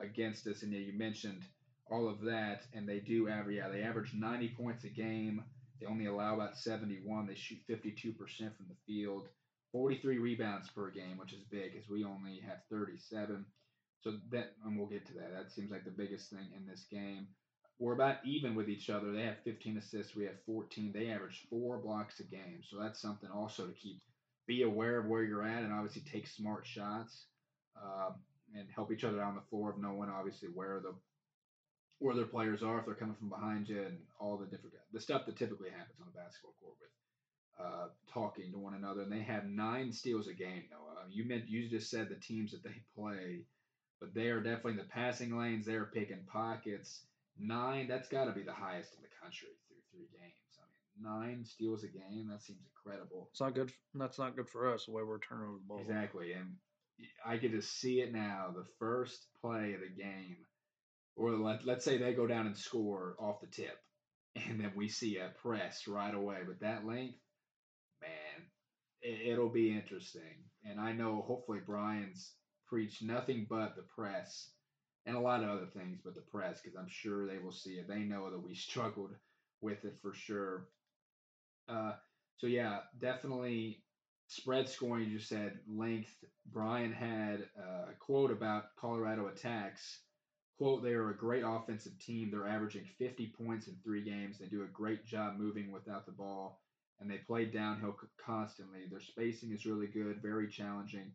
[0.00, 0.62] against us.
[0.62, 1.42] And yeah, you mentioned
[1.90, 5.42] all of that, and they do average, yeah, they average 90 points a game.
[5.80, 7.26] They only allow about 71.
[7.26, 9.28] They shoot 52% from the field.
[9.72, 13.44] 43 rebounds per game, which is big, as we only have 37.
[14.00, 15.32] So that, and we'll get to that.
[15.32, 17.28] That seems like the biggest thing in this game.
[17.78, 19.12] We're about even with each other.
[19.12, 20.16] They have 15 assists.
[20.16, 20.92] We have 14.
[20.92, 22.60] They average four blocks a game.
[22.68, 24.00] So that's something also to keep,
[24.46, 27.26] be aware of where you're at, and obviously take smart shots,
[27.76, 28.10] uh,
[28.56, 30.94] and help each other out on the floor of knowing obviously where the
[31.98, 35.00] where their players are if they're coming from behind you and all the different the
[35.00, 36.90] stuff that typically happens on a basketball court with
[37.60, 39.02] uh, talking to one another.
[39.02, 40.64] And they have nine steals a game.
[40.70, 43.44] Noah, you meant you just said the teams that they play,
[44.00, 45.66] but they are definitely in the passing lanes.
[45.66, 47.02] They are picking pockets.
[47.38, 50.58] Nine, that's got to be the highest in the country through three games.
[50.58, 52.28] I mean, nine steals a game.
[52.30, 53.28] That seems incredible.
[53.30, 53.72] It's not good.
[53.94, 55.78] That's not good for us the way we're turning over the ball.
[55.78, 56.56] Exactly, and
[57.24, 58.52] I get to see it now.
[58.54, 60.36] The first play of the game,
[61.16, 63.78] or let, let's say they go down and score off the tip,
[64.34, 66.38] and then we see a press right away.
[66.46, 67.18] But that length,
[69.02, 70.44] it'll be interesting.
[70.64, 72.32] And I know hopefully Bryan's
[72.66, 74.50] preached nothing but the press
[75.06, 77.74] and a lot of other things, but the press, because I'm sure they will see
[77.74, 77.88] it.
[77.88, 79.14] They know that we struggled
[79.60, 80.66] with it for sure.
[81.68, 81.92] Uh,
[82.36, 83.78] so yeah, definitely
[84.28, 85.08] spread scoring.
[85.08, 86.12] You said length.
[86.46, 90.00] Bryan had a quote about Colorado attacks.
[90.56, 92.30] Quote: They are a great offensive team.
[92.30, 94.38] They're averaging 50 points in three games.
[94.38, 96.60] They do a great job moving without the ball,
[97.00, 98.80] and they play downhill constantly.
[98.90, 101.12] Their spacing is really good, very challenging.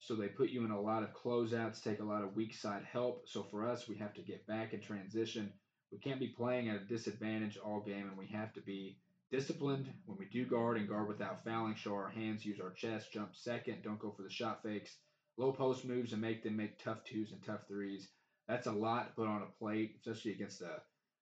[0.00, 2.82] So they put you in a lot of closeouts, take a lot of weak side
[2.90, 3.28] help.
[3.28, 5.52] So for us, we have to get back in transition.
[5.92, 8.96] We can't be playing at a disadvantage all game, and we have to be
[9.30, 11.74] disciplined when we do guard and guard without fouling.
[11.74, 14.96] Show our hands, use our chest, jump second, don't go for the shot fakes,
[15.36, 18.08] low post moves, and make them make tough twos and tough threes.
[18.48, 20.80] That's a lot to put on a plate, especially against a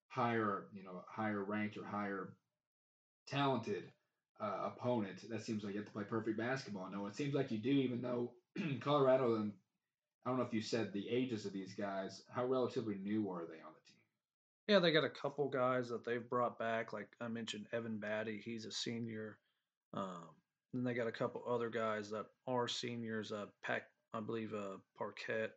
[0.09, 2.35] higher, you know, higher ranked or higher
[3.31, 3.85] talented
[4.41, 5.29] uh, opponent.
[5.31, 6.88] That seems like you have to play perfect basketball.
[6.91, 8.33] No, it seems like you do, even though
[8.81, 9.53] Colorado and
[10.25, 12.23] I don't know if you said the ages of these guys.
[12.31, 13.97] How relatively new are they on the team?
[14.67, 16.93] Yeah, they got a couple guys that they've brought back.
[16.93, 19.38] Like I mentioned, Evan Battey, he's a senior.
[19.95, 20.29] Um,
[20.75, 23.33] then they got a couple other guys that are seniors.
[23.33, 25.49] Uh, Pack, I believe, uh, Parquet,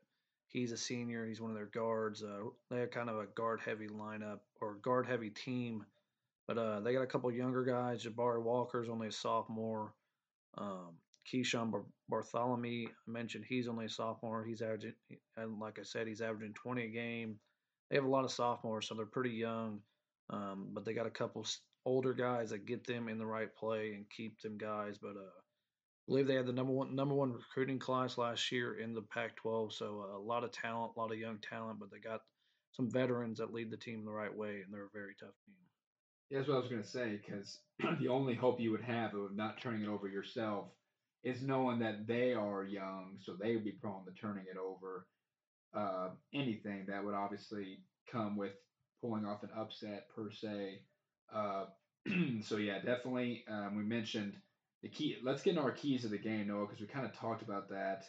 [0.47, 1.27] he's a senior.
[1.27, 2.23] He's one of their guards.
[2.23, 5.85] Uh, they have kind of a guard heavy lineup or guard heavy team.
[6.53, 8.03] But uh, they got a couple younger guys.
[8.03, 9.93] Jabari Walker's only a sophomore.
[10.57, 10.97] Um,
[11.31, 14.43] Keeshawn Bar- Barthelemy, I mentioned he's only a sophomore.
[14.43, 14.95] He's averaging,
[15.37, 17.39] and like I said, he's averaging 20 a game.
[17.89, 19.79] They have a lot of sophomores, so they're pretty young.
[20.29, 21.45] Um, but they got a couple
[21.85, 24.97] older guys that get them in the right play and keep them guys.
[25.01, 28.77] But uh, I believe they had the number one number one recruiting class last year
[28.77, 29.71] in the Pac-12.
[29.71, 32.19] So uh, a lot of talent, a lot of young talent, but they got
[32.73, 35.55] some veterans that lead the team the right way, and they're a very tough team.
[36.31, 37.19] That's what I was going to say.
[37.23, 37.59] Because
[37.99, 40.67] the only hope you would have of not turning it over yourself
[41.23, 45.07] is knowing that they are young, so they would be prone to turning it over.
[45.73, 47.79] Uh, anything that would obviously
[48.11, 48.53] come with
[49.01, 50.81] pulling off an upset per se.
[51.33, 51.65] Uh,
[52.43, 53.45] so yeah, definitely.
[53.49, 54.33] Um, we mentioned
[54.83, 55.17] the key.
[55.23, 57.69] Let's get into our keys of the game, Noah, because we kind of talked about
[57.69, 58.03] that,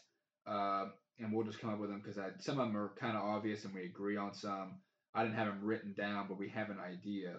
[0.47, 0.87] uh,
[1.19, 3.65] and we'll just come up with them because some of them are kind of obvious
[3.65, 4.81] and we agree on some.
[5.15, 7.35] I didn't have them written down, but we have an idea.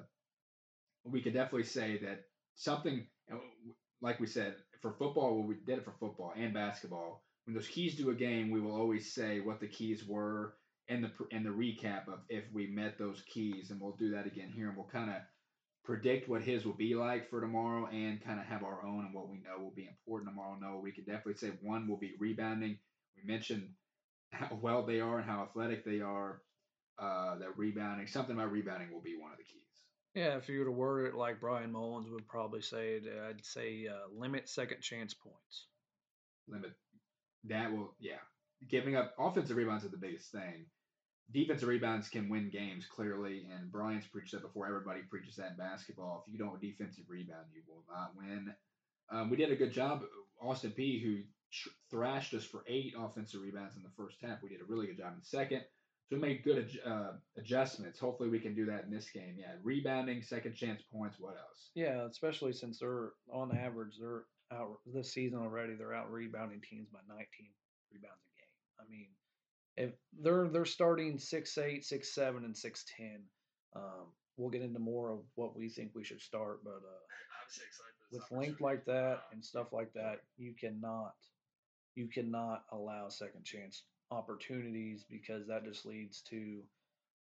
[1.06, 3.06] We could definitely say that something,
[4.02, 7.24] like we said, for football, we did it for football and basketball.
[7.46, 10.56] When those keys to a game, we will always say what the keys were
[10.90, 14.28] and the and the recap of if we met those keys, and we'll do that
[14.28, 15.18] again here, and we'll kind of
[15.84, 19.14] predict what his will be like for tomorrow, and kind of have our own and
[19.14, 20.58] what we know will be important tomorrow.
[20.60, 22.78] No, we could definitely say one will be rebounding.
[23.18, 23.70] We mentioned
[24.32, 26.42] how well they are and how athletic they are.
[27.00, 29.73] Uh, that rebounding, something about rebounding will be one of the keys.
[30.16, 33.88] Yeah, if you were to word it like Bryan Mullins would probably say, I'd say
[33.88, 35.68] uh, limit second chance points.
[36.48, 36.74] Limit
[37.46, 38.22] that will, yeah.
[38.70, 40.66] Giving up offensive rebounds is the biggest thing.
[41.32, 44.68] Defensive rebounds can win games clearly, and Bryan's preached that before.
[44.68, 46.24] Everybody preaches that in basketball.
[46.28, 48.54] If you don't defensive rebound, you will not win.
[49.12, 50.04] Um, we did a good job.
[50.42, 51.22] Austin Peay, who
[51.90, 54.98] thrashed us for eight offensive rebounds in the first half, we did a really good
[54.98, 55.64] job in the second.
[56.10, 58.00] So we made good uh, adjustments.
[58.00, 59.36] Hopefully, we can do that in this game.
[59.38, 61.18] Yeah, rebounding, second chance points.
[61.20, 61.72] What else?
[61.76, 65.76] Yeah, especially since they're on average, they're out this season already.
[65.76, 67.26] They're out rebounding teams by 19
[67.92, 68.80] rebounds a game.
[68.80, 69.08] I mean,
[69.78, 69.92] if
[70.22, 73.22] they're they're starting six eight, six seven, and six ten.
[73.76, 77.04] Um, we'll get into more of what we think we should start, but uh,
[78.12, 81.14] with length like that and stuff like that, you cannot
[81.96, 83.84] you cannot allow second chance
[84.14, 86.62] opportunities because that just leads to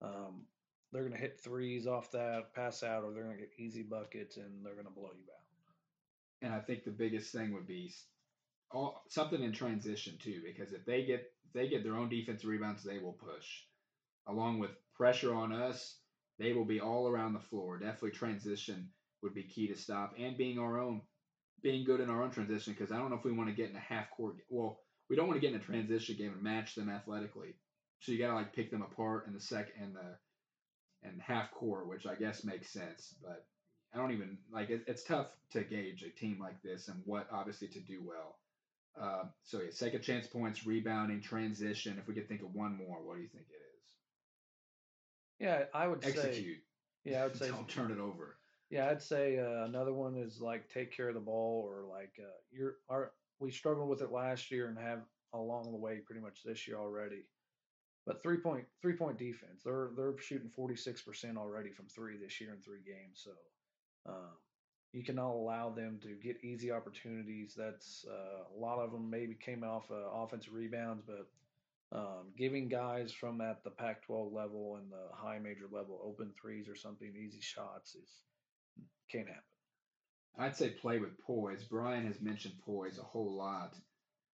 [0.02, 0.46] um,
[0.92, 3.84] they're going to hit threes off that, pass out, or they're going to get easy
[3.84, 5.40] buckets and they're going to blow you out.
[6.42, 7.94] And I think the biggest thing would be
[8.72, 12.50] all, something in transition too, because if they get if they get their own defensive
[12.50, 13.64] rebounds, they will push.
[14.28, 15.98] Along with pressure on us,
[16.38, 17.78] they will be all around the floor.
[17.78, 18.90] Definitely transition
[19.22, 21.02] would be key to stop, and being our own,
[21.62, 22.74] being good in our own transition.
[22.74, 24.36] Because I don't know if we want to get in a half court.
[24.50, 24.80] Well,
[25.10, 27.56] we don't want to get in a transition game and match them athletically.
[28.00, 30.18] So you got to like pick them apart in the second and the
[31.04, 33.16] and half core, which I guess makes sense.
[33.22, 33.46] But
[33.94, 37.28] I don't even like it, it's tough to gauge a team like this and what
[37.32, 38.38] obviously to do well.
[39.00, 41.98] Uh, so yeah, second chance points, rebounding, transition.
[42.00, 43.94] If we could think of one more, what do you think it is?
[45.40, 46.58] Yeah, I would Execute.
[46.58, 47.12] say.
[47.12, 47.48] Yeah, I would say.
[47.50, 48.36] Don't turn it over.
[48.70, 52.14] Yeah, I'd say uh, another one is like take care of the ball, or like
[52.20, 52.76] uh, you're.
[52.90, 55.00] Our we struggled with it last year and have
[55.34, 57.24] along the way pretty much this year already.
[58.06, 62.18] But three point three point defense, they're they're shooting forty six percent already from three
[62.18, 63.22] this year in three games.
[63.24, 63.32] So
[64.08, 64.32] um,
[64.94, 67.54] you cannot allow them to get easy opportunities.
[67.56, 71.28] That's uh, a lot of them maybe came off uh, offensive rebounds, but
[71.92, 76.68] um, giving guys from at the Pac-12 level and the high major level open threes
[76.68, 78.10] or something, easy shots is
[79.12, 79.49] can't happen.
[80.40, 81.64] I'd say play with poise.
[81.66, 83.76] Bryan has mentioned poise a whole lot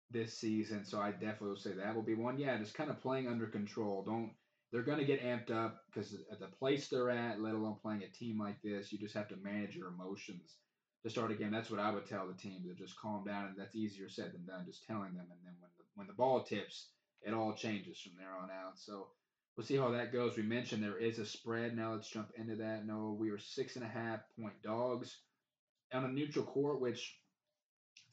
[0.10, 2.40] this season, so I definitely will say that will be one.
[2.40, 4.04] Yeah, just kind of playing under control.
[4.04, 4.32] Don't
[4.72, 8.04] they're going to get amped up because at the place they're at, let alone playing
[8.04, 10.56] a team like this, you just have to manage your emotions
[11.04, 11.52] to start a game.
[11.52, 14.34] That's what I would tell the team to just calm down, and that's easier said
[14.34, 14.66] than done.
[14.66, 16.88] Just telling them, and then when the when the ball tips,
[17.22, 18.80] it all changes from there on out.
[18.80, 19.10] So
[19.56, 20.36] we'll see how that goes.
[20.36, 21.78] We mentioned there is a spread.
[21.78, 22.88] Now let's jump into that.
[22.88, 25.20] No, we are six and a half point dogs
[25.94, 27.18] on a neutral court, which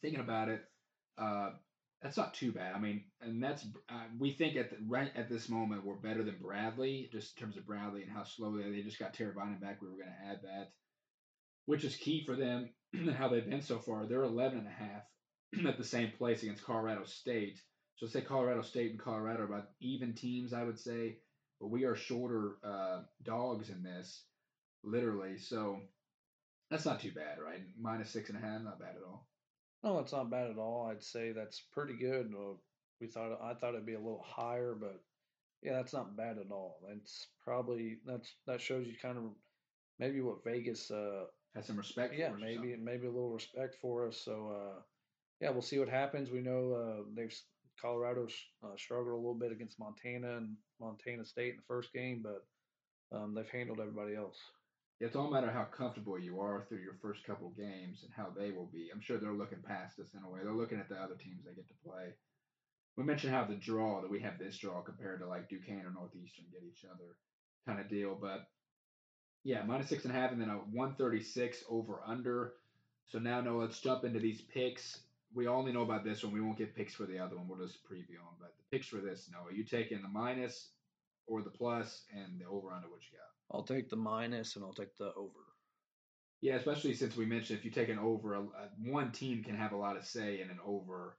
[0.01, 0.63] thinking about it,
[1.17, 1.51] uh,
[2.03, 2.75] that's not too bad.
[2.75, 6.23] I mean, and that's uh, we think at the, right at this moment we're better
[6.23, 9.83] than Bradley just in terms of Bradley and how slowly they just got Tahvanainen back.
[9.83, 10.73] We were going to add that,
[11.67, 14.07] which is key for them and how they've been so far.
[14.07, 17.61] They're 11 and a half at the same place against Colorado State.
[17.97, 21.17] So say Colorado State and Colorado are about even teams, I would say,
[21.61, 24.23] but we are shorter uh, dogs in this,
[24.85, 25.37] literally.
[25.37, 25.81] So
[26.71, 27.63] that's not too bad, right?
[27.81, 29.27] Minus six and a half, not bad at all.
[29.83, 30.89] No, it's not bad at all.
[30.91, 32.33] I'd say that's pretty good.
[32.35, 32.55] Uh,
[33.01, 35.01] we thought I thought it'd be a little higher, but
[35.63, 36.81] yeah, that's not bad at all.
[36.89, 39.25] That's probably that's that shows you kind of
[39.99, 42.15] maybe what Vegas uh has some respect.
[42.17, 44.21] Yeah, maybe maybe a little respect for us.
[44.25, 44.81] So uh,
[45.41, 46.31] yeah, we'll see what happens.
[46.31, 47.35] We know uh, they've
[47.81, 48.27] Colorado
[48.65, 53.17] uh, struggled a little bit against Montana and Montana State in the first game, but
[53.17, 54.39] um, they've handled everybody else
[55.01, 58.51] it's all matter how comfortable you are through your first couple games and how they
[58.51, 58.91] will be.
[58.93, 60.41] I'm sure they're looking past us in a way.
[60.43, 62.15] They're looking at the other teams they get to play.
[62.97, 65.93] We mentioned how the draw that we have this draw compared to like Duquesne or
[65.93, 67.15] Northeastern get each other
[67.65, 68.49] kind of deal, but
[69.45, 72.55] yeah, minus six and a half, and then a 136 over under.
[73.07, 74.99] So now, no, let's jump into these picks.
[75.33, 76.33] We only know about this one.
[76.33, 77.47] We won't get picks for the other one.
[77.49, 78.37] We'll just preview them.
[78.41, 80.71] But the picks for this, no, you taking the minus
[81.27, 82.89] or the plus and the over under?
[82.89, 83.38] What you got?
[83.51, 85.41] I'll take the minus and I'll take the over.
[86.41, 89.57] Yeah, especially since we mentioned if you take an over, a, a, one team can
[89.57, 91.17] have a lot of say in an over.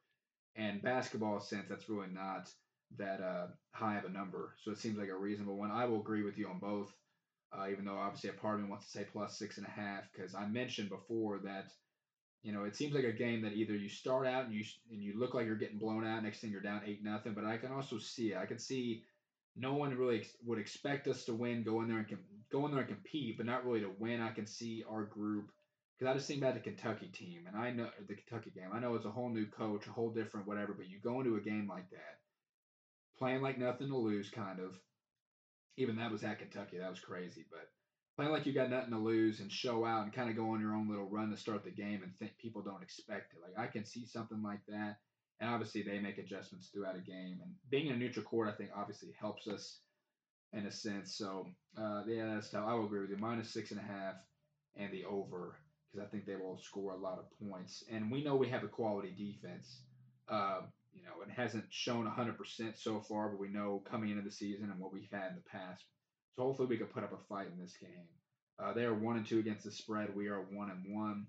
[0.55, 2.49] And basketball sense, that's really not
[2.97, 4.55] that uh, high of a number.
[4.63, 5.71] So it seems like a reasonable one.
[5.71, 6.91] I will agree with you on both,
[7.51, 9.69] uh, even though obviously a part of me wants to say plus six and a
[9.69, 11.71] half because I mentioned before that
[12.41, 15.01] you know it seems like a game that either you start out and you and
[15.03, 17.33] you look like you're getting blown out, next thing you're down eight nothing.
[17.33, 19.03] But I can also see I can see
[19.59, 22.19] no one really ex- would expect us to win, go in there and com-
[22.51, 24.21] go in there and compete, but not really to win.
[24.21, 25.51] I can see our group
[25.97, 28.69] because I just think about the Kentucky team, and I know the Kentucky game.
[28.73, 31.35] I know it's a whole new coach, a whole different whatever, but you go into
[31.35, 32.19] a game like that,
[33.17, 34.77] playing like nothing to lose, kind of.
[35.77, 37.69] Even that was at Kentucky, that was crazy, but
[38.15, 40.59] playing like you got nothing to lose and show out and kind of go on
[40.59, 43.39] your own little run to start the game and think people don't expect it.
[43.41, 44.97] Like I can see something like that
[45.39, 47.39] and obviously they make adjustments throughout a game.
[47.41, 49.79] And being in a neutral court, I think obviously helps us
[50.53, 51.17] in a sense.
[51.17, 52.65] So uh, yeah, that's tough.
[52.67, 53.17] I will agree with you.
[53.17, 54.15] Minus six and a half
[54.75, 55.55] and the over
[55.91, 57.83] because I think they will score a lot of points.
[57.91, 59.81] And we know we have a quality defense.
[60.27, 60.61] Uh,
[60.93, 64.69] you know, it hasn't shown 100% so far, but we know coming into the season
[64.69, 65.83] and what we've had in the past.
[66.35, 68.07] So hopefully we can put up a fight in this game.
[68.59, 70.15] Uh, they are one and two against the spread.
[70.15, 71.27] We are one and one.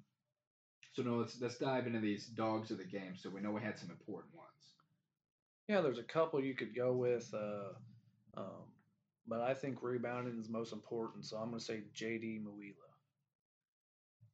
[0.93, 3.15] So no, let's let's dive into these dogs of the game.
[3.17, 4.49] So we know we had some important ones.
[5.69, 7.75] Yeah, there's a couple you could go with, uh,
[8.37, 8.65] um,
[9.29, 11.25] but I think rebounding is most important.
[11.27, 12.41] So I'm going to say J.D.
[12.45, 12.75] Muila.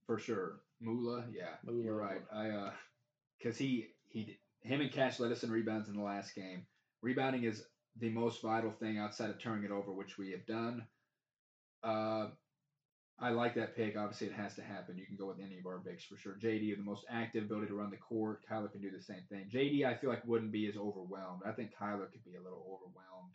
[0.06, 1.24] For sure, Mula.
[1.30, 1.84] Yeah, Mula.
[1.84, 2.22] you're right.
[2.32, 2.70] I uh,
[3.38, 6.66] because he he him and Cash led us in rebounds in the last game.
[7.02, 7.62] Rebounding is
[7.98, 10.86] the most vital thing outside of turning it over, which we have done.
[11.82, 12.28] Uh,
[13.18, 13.96] I like that pick.
[13.96, 14.98] Obviously, it has to happen.
[14.98, 16.34] You can go with any of our bigs for sure.
[16.34, 18.42] JD, the most active, ability to run the court.
[18.50, 19.48] Kyler can do the same thing.
[19.50, 21.40] JD, I feel like wouldn't be as overwhelmed.
[21.46, 23.32] I think Kyler could be a little overwhelmed,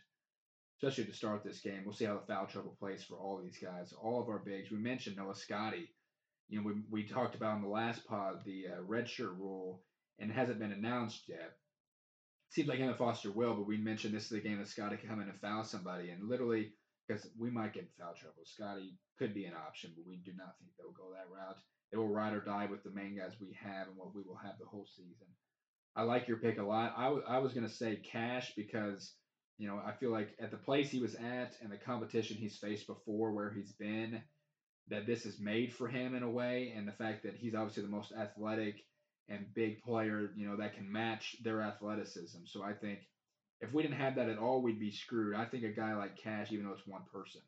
[0.78, 1.82] especially to start this game.
[1.84, 3.92] We'll see how the foul trouble plays for all these guys.
[3.92, 4.70] All of our bigs.
[4.70, 5.90] We mentioned Noah Scotty.
[6.48, 9.82] You know, we, we talked about in the last pod the uh, redshirt rule,
[10.20, 11.54] and it hasn't been announced yet.
[12.50, 15.10] Seems like Emma Foster will, but we mentioned this is the game that Scotty can
[15.10, 16.74] come in and foul somebody, and literally
[17.12, 18.44] because we might get foul trouble.
[18.46, 21.58] Scotty could be an option, but we do not think they'll go that route.
[21.92, 24.38] They will ride or die with the main guys we have and what we will
[24.38, 25.28] have the whole season.
[25.96, 26.94] I like your pick a lot.
[26.96, 29.12] I, w- I was going to say Cash because,
[29.58, 32.56] you know, I feel like at the place he was at and the competition he's
[32.56, 34.22] faced before where he's been,
[34.90, 36.74] that this is made for him in a way.
[36.76, 38.84] And the fact that he's obviously the most athletic
[39.28, 42.40] and big player, you know, that can match their athleticism.
[42.46, 43.00] So I think
[43.62, 45.36] if we didn't have that at all, we'd be screwed.
[45.36, 47.42] I think a guy like Cash, even though it's one person,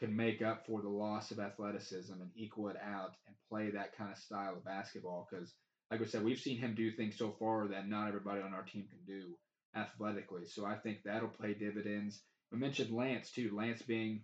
[0.00, 3.96] can make up for the loss of athleticism and equal it out and play that
[3.96, 5.28] kind of style of basketball.
[5.30, 5.52] Because,
[5.90, 8.62] like I said, we've seen him do things so far that not everybody on our
[8.62, 9.34] team can do
[9.76, 10.46] athletically.
[10.46, 12.20] So I think that'll play dividends.
[12.50, 13.54] We mentioned Lance too.
[13.54, 14.22] Lance being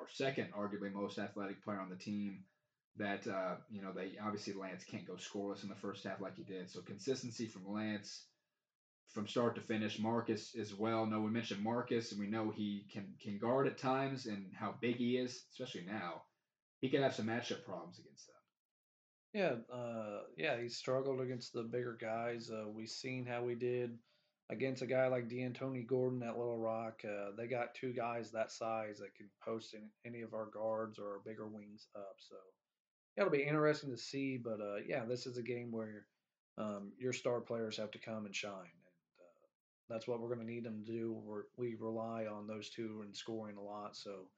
[0.00, 2.44] our second, arguably most athletic player on the team.
[2.96, 6.36] That uh, you know, they obviously Lance can't go scoreless in the first half like
[6.36, 6.70] he did.
[6.70, 8.24] So consistency from Lance
[9.08, 9.98] from start to finish.
[9.98, 11.06] Marcus as well.
[11.06, 14.74] No, we mentioned Marcus, and we know he can can guard at times, and how
[14.80, 16.22] big he is, especially now.
[16.80, 18.36] He could have some matchup problems against them.
[19.34, 22.50] Yeah, uh, yeah, he struggled against the bigger guys.
[22.50, 23.96] Uh, we seen how we did
[24.50, 27.00] against a guy like D'Antoni Gordon at Little Rock.
[27.04, 30.98] Uh, they got two guys that size that can post in any of our guards
[30.98, 32.16] or our bigger wings up.
[32.18, 32.36] So
[33.16, 34.36] it'll be interesting to see.
[34.36, 36.06] But uh, yeah, this is a game where
[36.58, 38.81] um, your star players have to come and shine.
[39.92, 41.20] That's what we're going to need them to do.
[41.22, 43.94] We're, we rely on those two in scoring a lot.
[43.94, 44.28] So,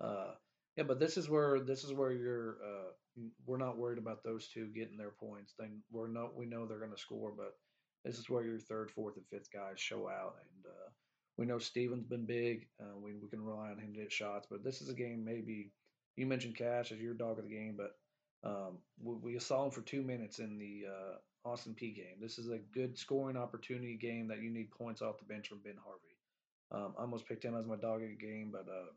[0.00, 0.32] uh,
[0.76, 2.56] yeah, but this is where this is where you're.
[2.64, 5.54] Uh, we're not worried about those two getting their points.
[5.56, 6.36] Then we're not.
[6.36, 7.52] We know they're going to score, but
[8.04, 10.34] this is where your third, fourth, and fifth guys show out.
[10.40, 10.90] And uh,
[11.38, 12.66] we know Steven's been big.
[12.82, 14.48] Uh, we we can rely on him to hit shots.
[14.50, 15.24] But this is a game.
[15.24, 15.70] Maybe
[16.16, 17.92] you mentioned Cash as your dog of the game, but
[18.48, 22.16] um, we, we, saw him for two minutes in the uh, Austin Peay game.
[22.20, 25.58] This is a good scoring opportunity game that you need points off the bench from
[25.58, 26.16] Ben Harvey.
[26.72, 28.90] Um, I almost picked him as my dog of the game, but uh,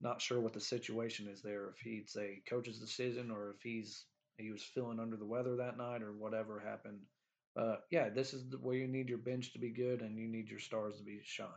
[0.00, 1.68] not sure what the situation is there.
[1.68, 4.04] If he's a coach's decision or if he's
[4.38, 7.00] he was feeling under the weather that night or whatever happened.
[7.56, 10.50] Uh, yeah, this is where you need your bench to be good and you need
[10.50, 11.48] your stars to be shine.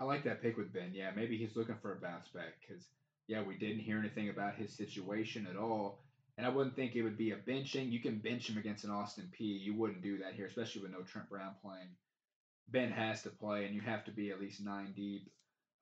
[0.00, 0.92] I like that pick with Ben.
[0.94, 2.86] Yeah, maybe he's looking for a bounce back because
[3.28, 6.05] yeah, we didn't hear anything about his situation at all.
[6.38, 7.90] And I wouldn't think it would be a benching.
[7.90, 9.60] You can bench him against an Austin Peay.
[9.60, 11.88] You wouldn't do that here, especially with no Trent Brown playing.
[12.68, 15.30] Ben has to play, and you have to be at least nine deep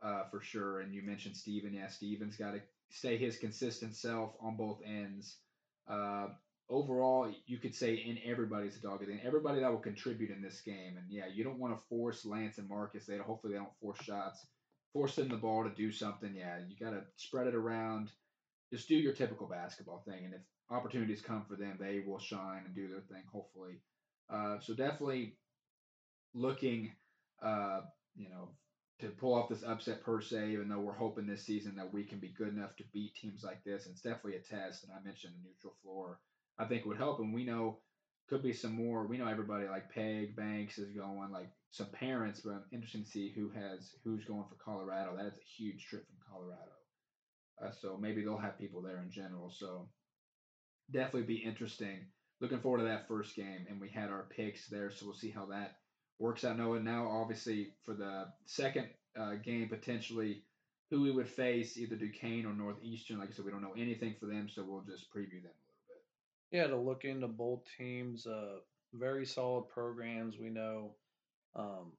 [0.03, 0.81] uh, for sure.
[0.81, 1.75] And you mentioned Steven.
[1.75, 5.39] Yeah, Steven's got to stay his consistent self on both ends.
[5.89, 6.29] Uh,
[6.69, 10.61] overall, you could say in everybody's a dog in everybody that will contribute in this
[10.61, 10.97] game.
[10.97, 13.07] And yeah, you don't want to force Lance and Marcus.
[13.07, 14.47] They hopefully they don't force shots,
[14.93, 16.35] force them the ball to do something.
[16.37, 18.11] Yeah, you got to spread it around
[18.73, 20.25] just do your typical basketball thing.
[20.25, 20.41] And if
[20.71, 23.81] opportunities come for them, they will shine and do their thing, hopefully.
[24.33, 25.37] Uh, so definitely
[26.35, 26.93] looking,
[27.43, 27.81] uh,
[28.17, 28.51] you know,
[29.01, 32.05] to pull off this upset per se, even though we're hoping this season that we
[32.05, 33.87] can be good enough to beat teams like this.
[33.87, 34.85] And it's definitely a test.
[34.85, 36.21] And I mentioned a neutral floor,
[36.59, 37.19] I think would help.
[37.19, 37.79] And we know
[38.29, 39.07] could be some more.
[39.07, 43.11] We know everybody like Peg Banks is going, like some parents, but I'm interested to
[43.11, 45.17] see who has who's going for Colorado.
[45.17, 46.71] That is a huge trip from Colorado.
[47.63, 49.51] Uh, so maybe they'll have people there in general.
[49.51, 49.89] So
[50.91, 52.07] definitely be interesting.
[52.41, 55.31] Looking forward to that first game, and we had our picks there, so we'll see
[55.31, 55.77] how that
[56.19, 56.59] works out.
[56.59, 58.89] Noah, now obviously for the second
[59.19, 60.43] uh, game potentially
[60.91, 63.19] who we would face, either Duquesne or Northeastern.
[63.19, 65.65] Like I said, we don't know anything for them, so we'll just preview them a
[65.65, 66.03] little bit.
[66.51, 68.59] Yeah, to look into both teams, uh,
[68.93, 70.39] very solid programs.
[70.39, 70.95] We know
[71.57, 71.93] um,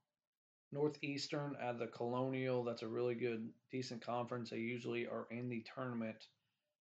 [0.76, 2.63] Northeastern at the Colonial.
[2.63, 4.49] That's a really good, decent conference.
[4.49, 6.28] They usually are in the tournament,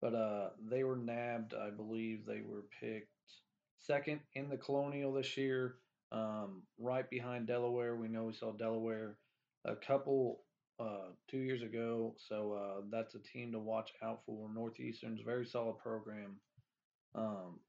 [0.02, 1.54] but uh, they were nabbed.
[1.54, 3.10] I believe they were picked
[3.80, 5.76] second in the Colonial this year,
[6.14, 7.96] um, right behind Delaware.
[7.96, 9.18] We know we saw Delaware
[9.66, 10.40] a couple
[10.80, 14.50] uh, two years ago, so uh, that's a team to watch out for.
[14.54, 16.38] Northeastern's very solid program.
[17.16, 17.60] Um,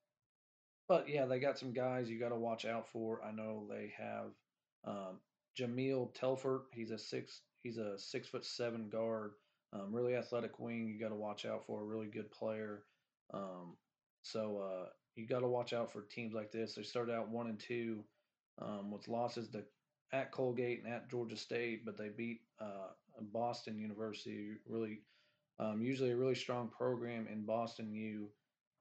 [0.89, 3.21] but yeah, they got some guys you got to watch out for.
[3.23, 4.31] I know they have
[4.87, 5.19] um,
[5.59, 6.63] Jahmyl Telfort.
[6.73, 7.43] He's a six.
[7.63, 9.33] He's a six foot seven guard.
[9.73, 10.89] Um, really athletic wing.
[10.89, 12.85] You got to watch out for a really good player.
[13.33, 13.77] Um,
[14.23, 16.75] so uh, you got to watch out for teams like this.
[16.75, 18.05] They started out one and two
[18.61, 19.65] um, with losses to
[20.13, 22.89] at Colgate and at Georgia State, but they beat uh,
[23.33, 24.53] Boston University.
[24.69, 25.01] Really
[25.59, 28.29] Um, usually a really strong program in Boston U.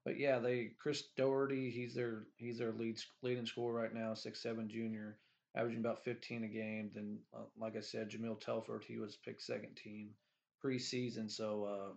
[0.04, 4.42] But yeah, they Chris Doherty, he's their he's their lead leading scorer right now, six
[4.42, 5.18] seven junior,
[5.56, 6.90] averaging about 15 a game.
[6.94, 10.10] Then, uh, like I said, Jahmyl Telfort, he was picked second team
[10.64, 11.30] preseason.
[11.30, 11.92] So uh,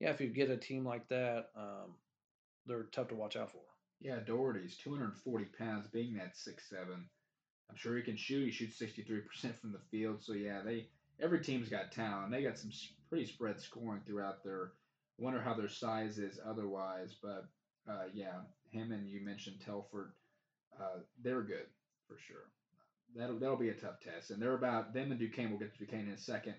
[0.00, 1.94] yeah, if you get a team like that, um,
[2.66, 3.60] they're tough to watch out for.
[4.00, 7.04] Yeah, Doherty's 240 pounds, being that six seven.
[7.68, 8.46] I'm sure he can shoot.
[8.46, 10.22] He shoots 63% from the field.
[10.22, 10.88] So yeah, they
[11.20, 12.32] every team's got talent.
[12.32, 12.72] They got some
[13.08, 14.72] pretty spread scoring throughout their.
[15.18, 17.44] Wonder how their size is otherwise, but
[17.86, 18.40] uh, yeah,
[18.70, 20.12] him and you mentioned Telfort,
[20.80, 21.66] uh, they're good
[22.08, 22.48] for sure.
[23.16, 25.50] That'll that'll be a tough test, and they're about them and Duquesne.
[25.50, 26.54] We'll get to Duquesne in a second.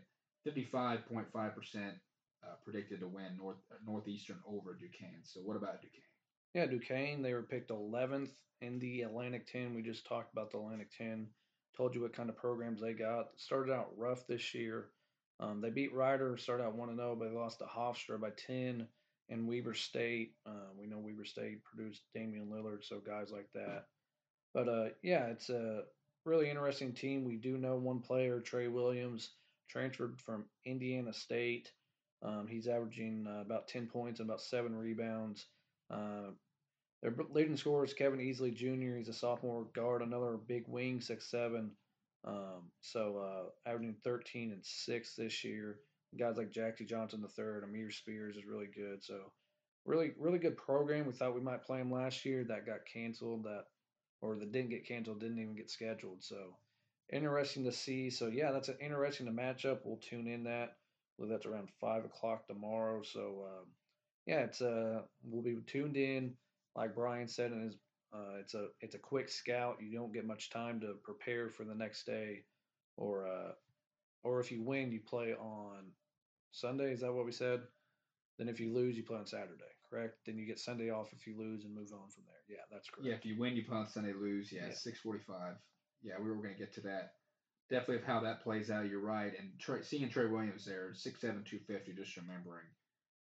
[0.47, 5.23] 55.5% uh, predicted to win North Northeastern over Duquesne.
[5.23, 6.01] So what about Duquesne?
[6.53, 8.31] Yeah, Duquesne, they were picked 11th
[8.61, 9.73] in the Atlantic 10.
[9.73, 11.27] We just talked about the Atlantic 10.
[11.77, 13.27] Told you what kind of programs they got.
[13.37, 14.89] Started out rough this year.
[15.39, 18.87] Um, they beat Rider, started out 1 0, but they lost to Hofstra by 10
[19.29, 20.33] and Weber State.
[20.45, 23.85] Uh, we know Weber State produced Damian Lillard, so guys like that.
[24.53, 25.83] But uh, yeah, it's a
[26.26, 27.26] really interesting team.
[27.26, 29.32] We do know one player, Trey Williams,
[29.69, 31.72] transferred from Indiana State.
[32.24, 35.47] Um, he's averaging uh, about 10 points and about seven rebounds.
[35.89, 36.32] Uh,
[37.01, 38.97] their leading scorer is Kevin Easley Jr.
[38.97, 41.72] He's a sophomore guard, another big wing, six seven.
[42.24, 45.80] Um, so uh, averaging 13 and six this year.
[46.19, 49.03] Guys like Jackie Johnson III, Amir Spears is really good.
[49.03, 49.32] So
[49.86, 51.07] really, really good program.
[51.07, 52.43] We thought we might play him last year.
[52.43, 53.45] That got canceled.
[53.45, 53.63] That
[54.22, 55.19] or that didn't get canceled.
[55.19, 56.24] Didn't even get scheduled.
[56.24, 56.55] So
[57.11, 58.09] interesting to see.
[58.09, 59.82] So yeah, that's an interesting to match up.
[59.86, 60.78] We'll tune in that.
[61.17, 63.01] Believe that's around five o'clock tomorrow.
[63.03, 63.45] So.
[63.47, 63.67] Um,
[64.26, 66.34] yeah, it's uh we'll be tuned in,
[66.76, 67.76] like Bryan said in his
[68.13, 69.78] uh, it's a it's a quick scout.
[69.82, 72.43] You don't get much time to prepare for the next day,
[72.97, 73.53] or uh,
[74.24, 75.91] or if you win, you play on
[76.51, 76.91] Sunday.
[76.91, 77.61] Is that what we said?
[78.38, 79.70] Then if you lose, you play on Saturday.
[79.91, 80.15] Correct.
[80.25, 82.57] Then you get Sunday off if you lose and move on from there.
[82.57, 83.05] Yeah, that's correct.
[83.05, 84.13] Yeah, if you win, you play on Sunday.
[84.13, 84.73] Lose, yeah, yeah.
[84.73, 85.55] six forty-five.
[86.01, 87.13] Yeah, we were going to get to that.
[87.69, 88.89] Definitely of how that plays out.
[88.89, 89.33] You're right.
[89.37, 91.91] And Trey, seeing Trey Williams there, six seven two fifty.
[91.91, 92.67] Just remembering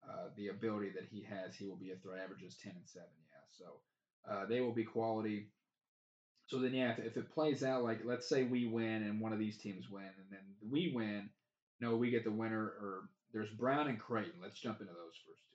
[0.09, 2.23] uh, the ability that he has, he will be a threat.
[2.23, 3.09] Averages ten and seven.
[3.19, 5.49] Yeah, so uh, they will be quality.
[6.47, 9.33] So then, yeah, if, if, it plays out like let's say we win and one
[9.33, 10.41] of these teams win, and then
[10.71, 11.31] we win,
[11.81, 12.63] no, we get the winner.
[12.63, 14.41] Or there's Brown and Creighton.
[14.41, 15.50] Let's jump into those first.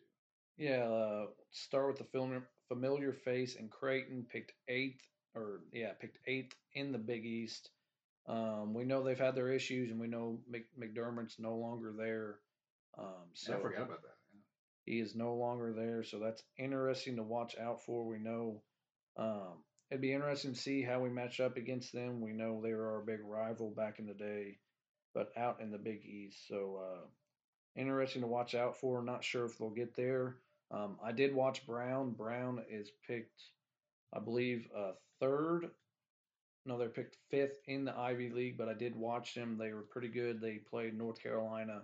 [0.57, 5.01] Yeah, uh, start with the familiar, familiar face and Creighton picked eighth,
[5.35, 7.69] or yeah, picked eighth in the Big East.
[8.27, 10.39] Um, we know they've had their issues, and we know
[10.79, 12.39] McDermott's no longer there.
[12.97, 14.15] Um, so yeah, I forgot about that.
[14.85, 18.05] He is no longer there, so that's interesting to watch out for.
[18.07, 18.61] We know
[19.17, 22.21] um, it'd be interesting to see how we match up against them.
[22.21, 24.59] We know they were our big rival back in the day,
[25.13, 26.47] but out in the Big East.
[26.47, 27.07] So uh,
[27.75, 29.03] interesting to watch out for.
[29.03, 30.37] Not sure if they'll get there.
[30.71, 32.11] Um, I did watch Brown.
[32.11, 33.43] Brown is picked,
[34.13, 35.69] I believe, uh, third.
[36.65, 39.57] No, they're picked fifth in the Ivy League, but I did watch them.
[39.57, 40.41] They were pretty good.
[40.41, 41.83] They played North Carolina,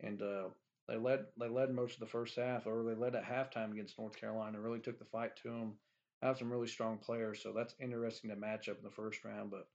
[0.00, 0.48] and uh,
[0.86, 3.98] they led they led most of the first half, or they led at halftime against
[3.98, 4.60] North Carolina.
[4.60, 5.74] Really took the fight to them.
[6.22, 9.50] Have some really strong players, so that's interesting to match up in the first round.
[9.50, 9.68] But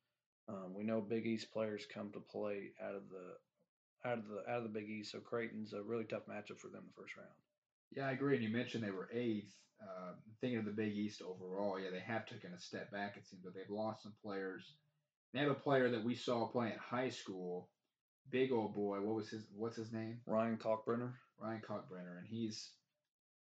[0.48, 3.38] um, we know Big East players come to play out of the
[4.06, 6.68] out of the out of the Big East, so Creighton's a really tough matchup for
[6.68, 7.30] them in the first round.
[7.92, 8.36] Yeah, I agree.
[8.36, 9.54] And you mentioned they were eighth.
[9.82, 13.18] Uh, thinking of the Big East overall, yeah, they have taken a step back.
[13.18, 14.76] It seems, but they've lost some players.
[15.34, 17.70] They have a player that we saw play in high school
[18.30, 19.00] big old boy.
[19.02, 19.46] What was his?
[19.56, 20.20] What's his name?
[20.26, 21.14] Ryan Kalkbrenner.
[21.40, 22.72] Ryan Kalkbrenner, and he's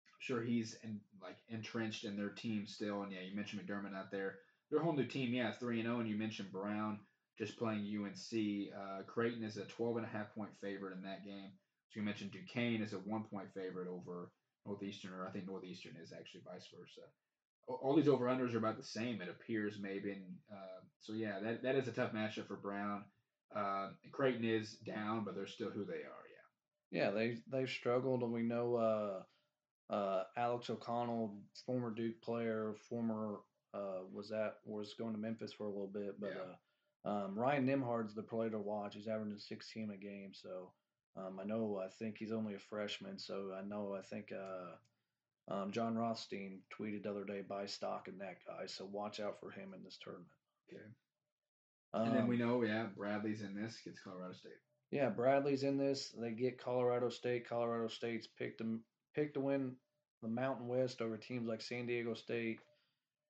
[0.07, 3.03] I'm sure he's in, like entrenched in their team still.
[3.03, 4.35] And yeah, you mentioned McDermott out there.
[4.71, 5.97] Their whole new team, yeah, three and zero.
[5.97, 6.99] Oh, and you mentioned Brown
[7.37, 8.69] just playing UNC.
[8.73, 11.51] Uh, Creighton is a 12 and a half point favorite in that game.
[11.89, 14.31] So you mentioned Duquesne is a one point favorite over
[14.65, 17.07] Northeastern, or I think Northeastern is actually vice versa.
[17.67, 20.11] All these over unders are about the same, it appears, maybe.
[20.11, 23.03] And uh, so, yeah, that, that is a tough matchup for Brown.
[23.55, 26.23] Uh, Creighton is down, but they're still who they are.
[26.91, 27.01] Yeah.
[27.01, 33.39] Yeah, they they've struggled, and we know uh, uh, Alex O'Connell, former Duke player, former
[33.73, 36.53] uh, was that was going to Memphis for a little bit, but yeah.
[37.05, 38.95] Um, Ryan Nembhard's the player to watch.
[38.95, 40.71] He's averaging 16 a game, so
[41.15, 44.31] um, I know I think he's only a freshman, so I know I think.
[44.31, 44.75] Uh,
[45.47, 48.65] um, Jon Rothstein tweeted the other day, buy stock in that guy.
[48.65, 50.29] So watch out for him in this tournament.
[50.67, 50.81] Okay.
[51.93, 54.53] Um, and then we um, know, yeah, Bradley's in this, gets Colorado State.
[54.91, 56.13] Yeah, Bradley's in this.
[56.19, 57.47] They get Colorado State.
[57.47, 58.79] Colorado State's picked to
[59.13, 59.75] picked to win
[60.21, 62.59] the Mountain West over teams like San Diego State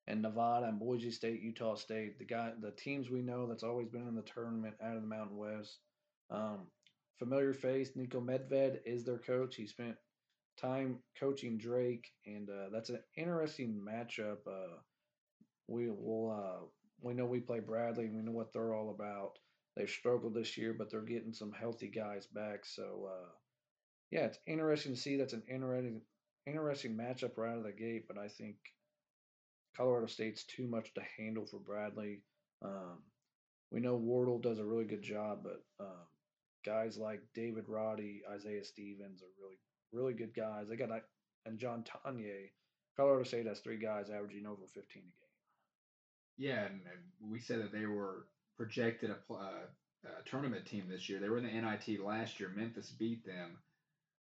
[0.08, 2.20] and Nevada and Boise State, Utah State.
[2.20, 5.08] The guy, the teams we know that's always been in the tournament out of the
[5.08, 5.80] Mountain West.
[6.30, 6.68] Um,
[7.18, 7.91] familiar face.
[7.97, 9.56] Niko Medved is their coach.
[9.56, 9.95] He spent
[10.58, 14.38] time coaching Drake, and uh, that's an interesting matchup.
[14.47, 14.78] Uh,
[15.68, 16.66] we will uh,
[17.01, 18.06] we know we play Bradley.
[18.06, 19.39] And we know what they're all about.
[19.76, 22.66] They've struggled this year, but they're getting some healthy guys back.
[22.66, 23.30] So uh,
[24.12, 25.18] yeah, it's interesting to see.
[25.18, 26.01] That's an interesting
[26.45, 28.08] interesting matchup right out of the gate.
[28.08, 28.56] But I think
[29.76, 32.21] Colorado State's too much to handle for Bradley.
[32.63, 32.99] Um,
[33.71, 36.07] we know Wardle does a really good job, but um,
[36.65, 39.57] guys like David Roddy, Isaiah Stevens are really
[39.91, 40.67] really good guys.
[40.67, 40.89] They got
[41.45, 42.51] and John Tonje.
[42.97, 45.11] Colorado State has three guys averaging over 15 a game.
[46.38, 49.38] Yeah, and, and we said that they were projected a, uh,
[50.05, 51.19] a, tournament team this year.
[51.19, 52.51] They were in the NIT last year.
[52.55, 53.57] Memphis beat them,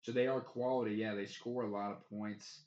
[0.02, 0.94] so they are quality.
[0.94, 2.60] Yeah, they score a lot of points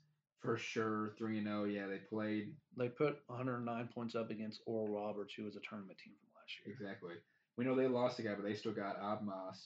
[0.48, 1.12] for sure.
[1.18, 1.62] Three and zero.
[1.62, 2.54] Oh, yeah, they played.
[2.78, 6.56] They put 109 points up against Oral Roberts, who was a tournament team from last
[6.64, 6.74] year.
[6.74, 7.16] Exactly.
[7.58, 9.58] We know they lost a guy, but they still got Abmas,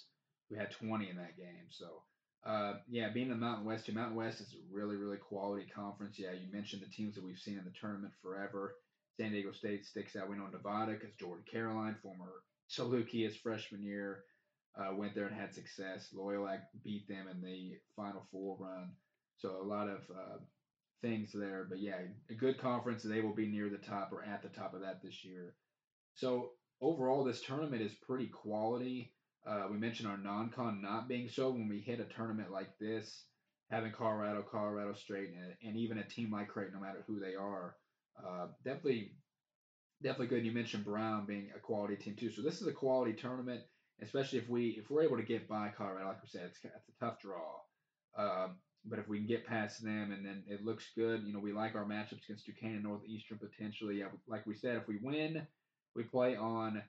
[0.49, 1.69] who had 20 in that game.
[1.69, 1.85] So
[2.45, 3.93] uh, yeah, being in the Mountain West, too.
[3.93, 6.17] Mountain West is a really, really quality conference.
[6.17, 8.73] Yeah, you mentioned the teams that we've seen in the tournament forever.
[9.17, 10.29] San Diego State sticks out.
[10.29, 14.23] We know Nevada because Jordan Caroline, former Saluki, his freshman year,
[14.75, 16.07] uh, went there and had success.
[16.11, 18.93] Loyola beat them in the Final Four run.
[19.37, 20.37] So a lot of uh,
[21.01, 21.65] things there.
[21.69, 21.97] But yeah,
[22.29, 23.03] a good conference.
[23.03, 25.55] They will be near the top or at the top of that this year.
[26.15, 29.13] So overall, this tournament is pretty quality.
[29.45, 33.23] Uh, we mentioned our non-con not being so when we hit a tournament like this,
[33.71, 37.33] having Colorado, Colorado State, and, and even a team like Creighton, no matter who they
[37.35, 37.75] are,
[38.23, 39.13] uh, definitely,
[40.03, 40.45] definitely good.
[40.45, 43.61] You mentioned Brown being a quality team too, so this is a quality tournament,
[44.01, 46.07] especially if we if we're able to get by Colorado.
[46.07, 47.61] Like we said, it's, it's a tough draw,
[48.17, 51.39] um, but if we can get past them and then it looks good, you know,
[51.39, 53.99] we like our matchups against Duquesne and Northeastern potentially.
[53.99, 55.45] Yeah, like we said, if we win,
[55.95, 56.81] we play on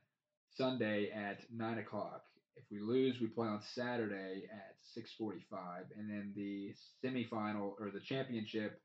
[0.57, 2.23] Sunday at nine o'clock
[2.57, 8.01] if we lose, we play on Saturday at 6:45, and then the semifinal or the
[8.01, 8.81] championship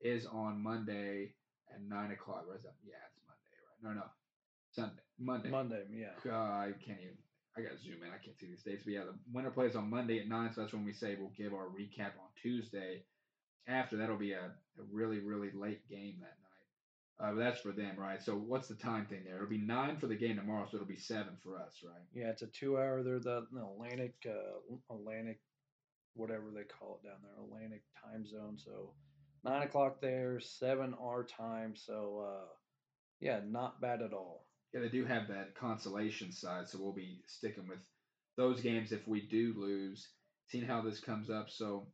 [0.00, 1.34] is on Monday
[1.72, 2.44] at nine o'clock.
[2.46, 2.76] Where's that?
[2.84, 3.82] Yeah, it's Monday, right?
[3.82, 4.06] No, no,
[4.70, 5.50] Sunday, Monday.
[5.50, 6.14] Monday, yeah.
[6.30, 7.18] Uh, I can't even.
[7.58, 8.08] I got to zoom in.
[8.08, 10.52] I can't see these dates, but yeah, the winner plays on Monday at nine.
[10.54, 13.02] So that's when we say we'll give our recap on Tuesday.
[13.66, 16.48] After that'll be a, a really really late game that night.
[17.20, 18.22] Uh, but that's for them, right?
[18.22, 19.36] So what's the time thing there?
[19.36, 22.00] It'll be nine for the game tomorrow, so it'll be seven for us, right?
[22.14, 23.02] Yeah, it's a two-hour.
[23.02, 25.40] They're the Atlantic, uh, Atlantic,
[26.14, 28.56] whatever they call it down there, Atlantic time zone.
[28.56, 28.92] So
[29.44, 31.74] nine o'clock there, seven our time.
[31.74, 32.46] So uh,
[33.20, 34.46] yeah, not bad at all.
[34.72, 37.78] Yeah, they do have that consolation side, so we'll be sticking with
[38.36, 40.08] those games if we do lose.
[40.46, 41.88] Seeing how this comes up, so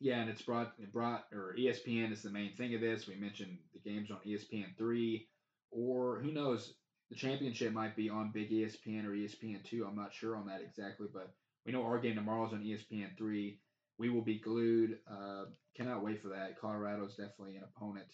[0.00, 3.06] yeah, and it's brought it brought or ESPN is the main thing of this.
[3.06, 5.28] We mentioned the games on ESPN three,
[5.70, 6.74] or who knows,
[7.08, 9.86] the championship might be on Big ESPN or ESPN two.
[9.88, 11.32] I'm not sure on that exactly, but
[11.64, 13.60] we know our game tomorrow is on ESPN three.
[13.98, 14.98] We will be glued.
[15.08, 15.44] Uh,
[15.76, 16.60] cannot wait for that.
[16.60, 18.08] Colorado is definitely an opponent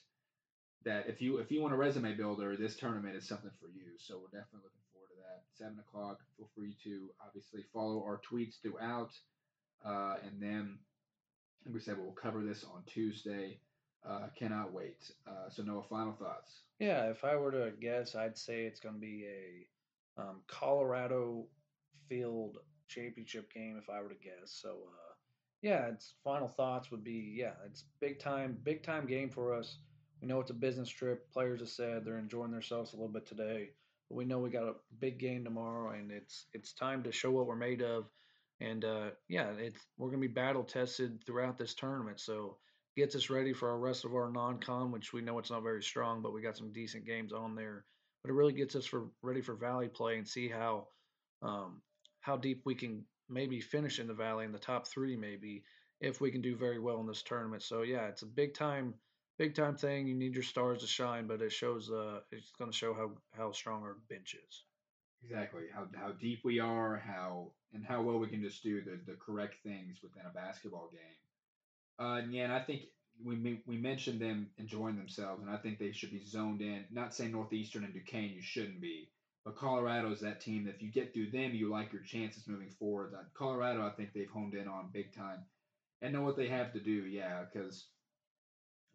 [0.85, 3.99] that if you if you want a resume builder, this tournament is something for you.
[3.99, 5.43] So we're definitely looking forward to that.
[5.57, 6.21] Seven o'clock.
[6.37, 9.11] Feel free to obviously follow our tweets throughout,
[9.85, 10.79] uh, and then
[11.65, 13.59] like we said, we'll cover this on Tuesday.
[14.09, 15.11] Uh, cannot wait.
[15.27, 16.61] Uh, so, Noah, final thoughts?
[16.79, 21.45] Yeah, if I were to guess, I'd say it's going to be a um, Colorado
[22.09, 23.77] field championship game.
[23.77, 25.15] If I were to guess, so uh,
[25.63, 29.79] yeah, its final thoughts would be yeah, it's big time, big time game for us.
[30.21, 31.31] We know it's a business trip.
[31.33, 33.71] Players have said they're enjoying themselves a little bit today,
[34.09, 37.31] but we know we got a big game tomorrow, and it's it's time to show
[37.31, 38.07] what we're made of
[38.61, 42.21] and uh, yeah, it's we're gonna be battle tested throughout this tournament.
[42.21, 42.57] So
[42.97, 45.83] gets us ready for our rest of our non-con, which we know it's not very
[45.83, 47.85] strong, but we got some decent games on there.
[48.23, 50.89] But it really gets us for ready for Valley play and see how
[51.43, 51.81] um,
[52.21, 55.63] how deep we can maybe finish in the Valley in the top three, maybe
[56.01, 57.63] if we can do very well in this tournament.
[57.63, 58.95] So yeah, it's a big time
[59.39, 60.07] big time thing.
[60.07, 63.13] You need your stars to shine, but it shows uh, it's going to show how
[63.37, 64.65] how strong our bench is.
[65.25, 69.01] Exactly how how deep we are, how and how well we can just do the
[69.07, 71.17] the correct things within a basketball game.
[71.99, 72.83] Uh, yeah, and I think
[73.25, 76.85] we we mentioned them enjoying themselves, and I think they should be zoned in.
[76.91, 79.11] Not saying Northeastern and Duquesne you shouldn't be,
[79.45, 82.47] but Colorado is that team that if you get through them, you like your chances
[82.47, 83.15] moving forward.
[83.35, 85.45] Colorado, I think they've honed in on big time,
[86.01, 87.07] and know what they have to do.
[87.07, 87.87] Yeah, because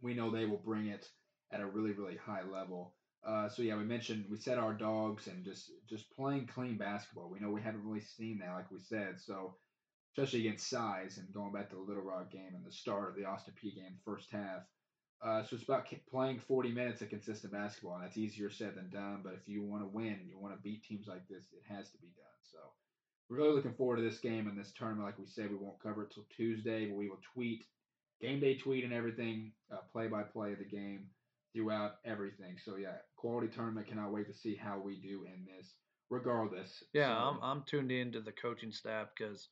[0.03, 1.09] we know they will bring it
[1.51, 2.93] at a really really high level.
[3.25, 7.29] Uh, so yeah, we mentioned we set our dogs and just just playing clean basketball.
[7.31, 9.19] We know we haven't really seen that, like we said.
[9.19, 9.55] So
[10.11, 13.15] especially against size and going back to the Little Rock game and the start of
[13.15, 14.61] the Austin Peay game, first half.
[15.23, 18.89] Uh, so it's about playing 40 minutes of consistent basketball, and that's easier said than
[18.89, 19.21] done.
[19.23, 21.89] But if you want to win, you want to beat teams like this, it has
[21.91, 22.25] to be done.
[22.43, 22.57] So
[23.29, 25.05] we're really looking forward to this game and this tournament.
[25.05, 27.63] Like we said, we won't cover it till Tuesday, but we will tweet,
[28.23, 29.51] game day tweet and everything,
[29.91, 31.07] play by play of the game
[31.53, 32.57] throughout everything.
[32.63, 33.87] So yeah, quality tournament.
[33.87, 35.73] Cannot wait to see how we do in this.
[36.09, 36.83] Regardless.
[36.93, 39.49] Yeah, so, I'm I'm tuned in to the coaching staff because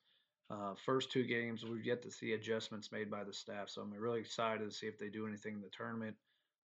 [0.49, 3.69] uh, first two games we've yet to see adjustments made by the staff.
[3.69, 6.15] So I'm really excited to see if they do anything in the tournament.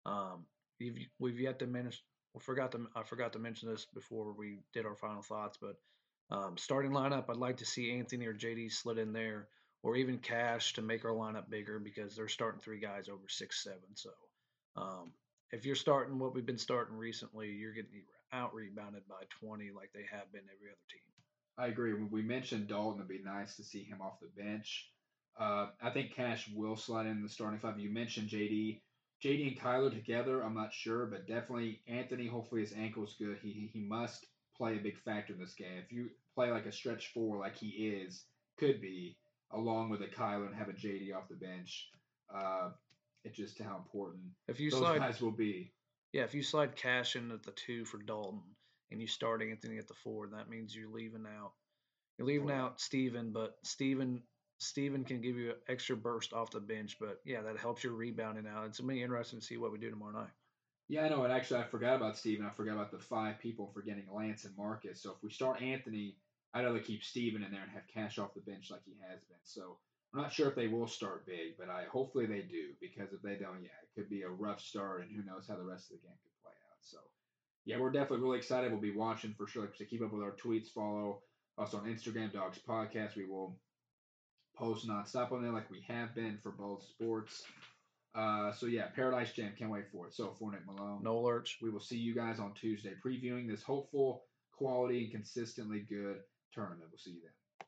[0.05, 0.47] Um,
[0.81, 2.01] we've we've yet to mention.
[2.35, 5.77] We forgot to I forgot to mention this before we did our final thoughts, but
[6.31, 9.49] um, starting lineup, I'd like to see Anthony or JD slid in there,
[9.87, 13.63] or even Cash to make our lineup bigger because they're starting three guys over six
[13.63, 13.95] seven.
[13.95, 14.11] So
[14.75, 15.13] um,
[15.53, 19.91] if you're starting what we've been starting recently, you're getting out rebounded by 20 like
[19.95, 21.01] they have been every other team.
[21.57, 21.95] I agree.
[21.95, 24.91] When we mentioned Dalton, it'd be nice to see him off the bench.
[25.39, 27.79] Uh, I think Cash will slide in the starting five.
[27.79, 28.81] You mentioned JD.
[29.23, 32.27] JD and Kyler together, I'm not sure, but definitely Anthony.
[32.27, 33.39] Hopefully his ankle's good.
[33.41, 34.27] He he must
[34.57, 35.79] play a big factor in this game.
[35.79, 38.25] If you play like a stretch four, like he is,
[38.59, 39.17] could be,
[39.53, 41.89] along with a Kyler and have a JD off the bench,
[42.35, 42.71] uh,
[43.25, 45.73] it's just how important if you those slide, guys will be.
[46.13, 48.41] Yeah, if you slide Cash in at the two for Dalton
[48.91, 51.53] and you start Anthony at the four, that means you're leaving out
[52.19, 54.23] you're leaving out Steven, but Steven
[54.59, 56.97] Steven can give you an extra burst off the bench.
[56.99, 58.67] But yeah, that helps your rebounding out.
[58.67, 60.31] It's gonna be interesting to see what we do tomorrow night.
[60.89, 61.25] Yeah, I know.
[61.25, 62.47] And actually, I forgot about Steven.
[62.47, 65.03] I forgot about the five people forgetting Lance and Marcus.
[65.03, 66.17] So if we start Anthony,
[66.57, 69.21] I'd rather keep Steven in there and have Cash off the bench like he has
[69.29, 69.37] been.
[69.45, 69.77] So
[70.15, 73.21] I'm not sure if they will start big, but I hopefully they do because if
[73.21, 75.91] they don't, yeah, it could be a rough start, and who knows how the rest
[75.91, 76.79] of the game could play out.
[76.81, 76.97] So
[77.67, 78.73] yeah, we're definitely really excited.
[78.73, 79.69] We'll be watching for sure.
[79.77, 81.21] So keep up with our tweets, follow
[81.59, 83.17] us on Instagram, Dogs Podcast.
[83.17, 83.59] We will
[84.57, 87.45] post nonstop on there like we have been for both sports.
[88.15, 90.15] Uh, so yeah, Paradise Jam, can't wait for it.
[90.15, 91.59] So for Nick Malone, no lurch.
[91.61, 94.23] We will see you guys on Tuesday previewing this hopeful,
[94.57, 96.21] quality, and consistently good
[96.57, 96.89] tournament.
[96.91, 97.46] We'll see you then.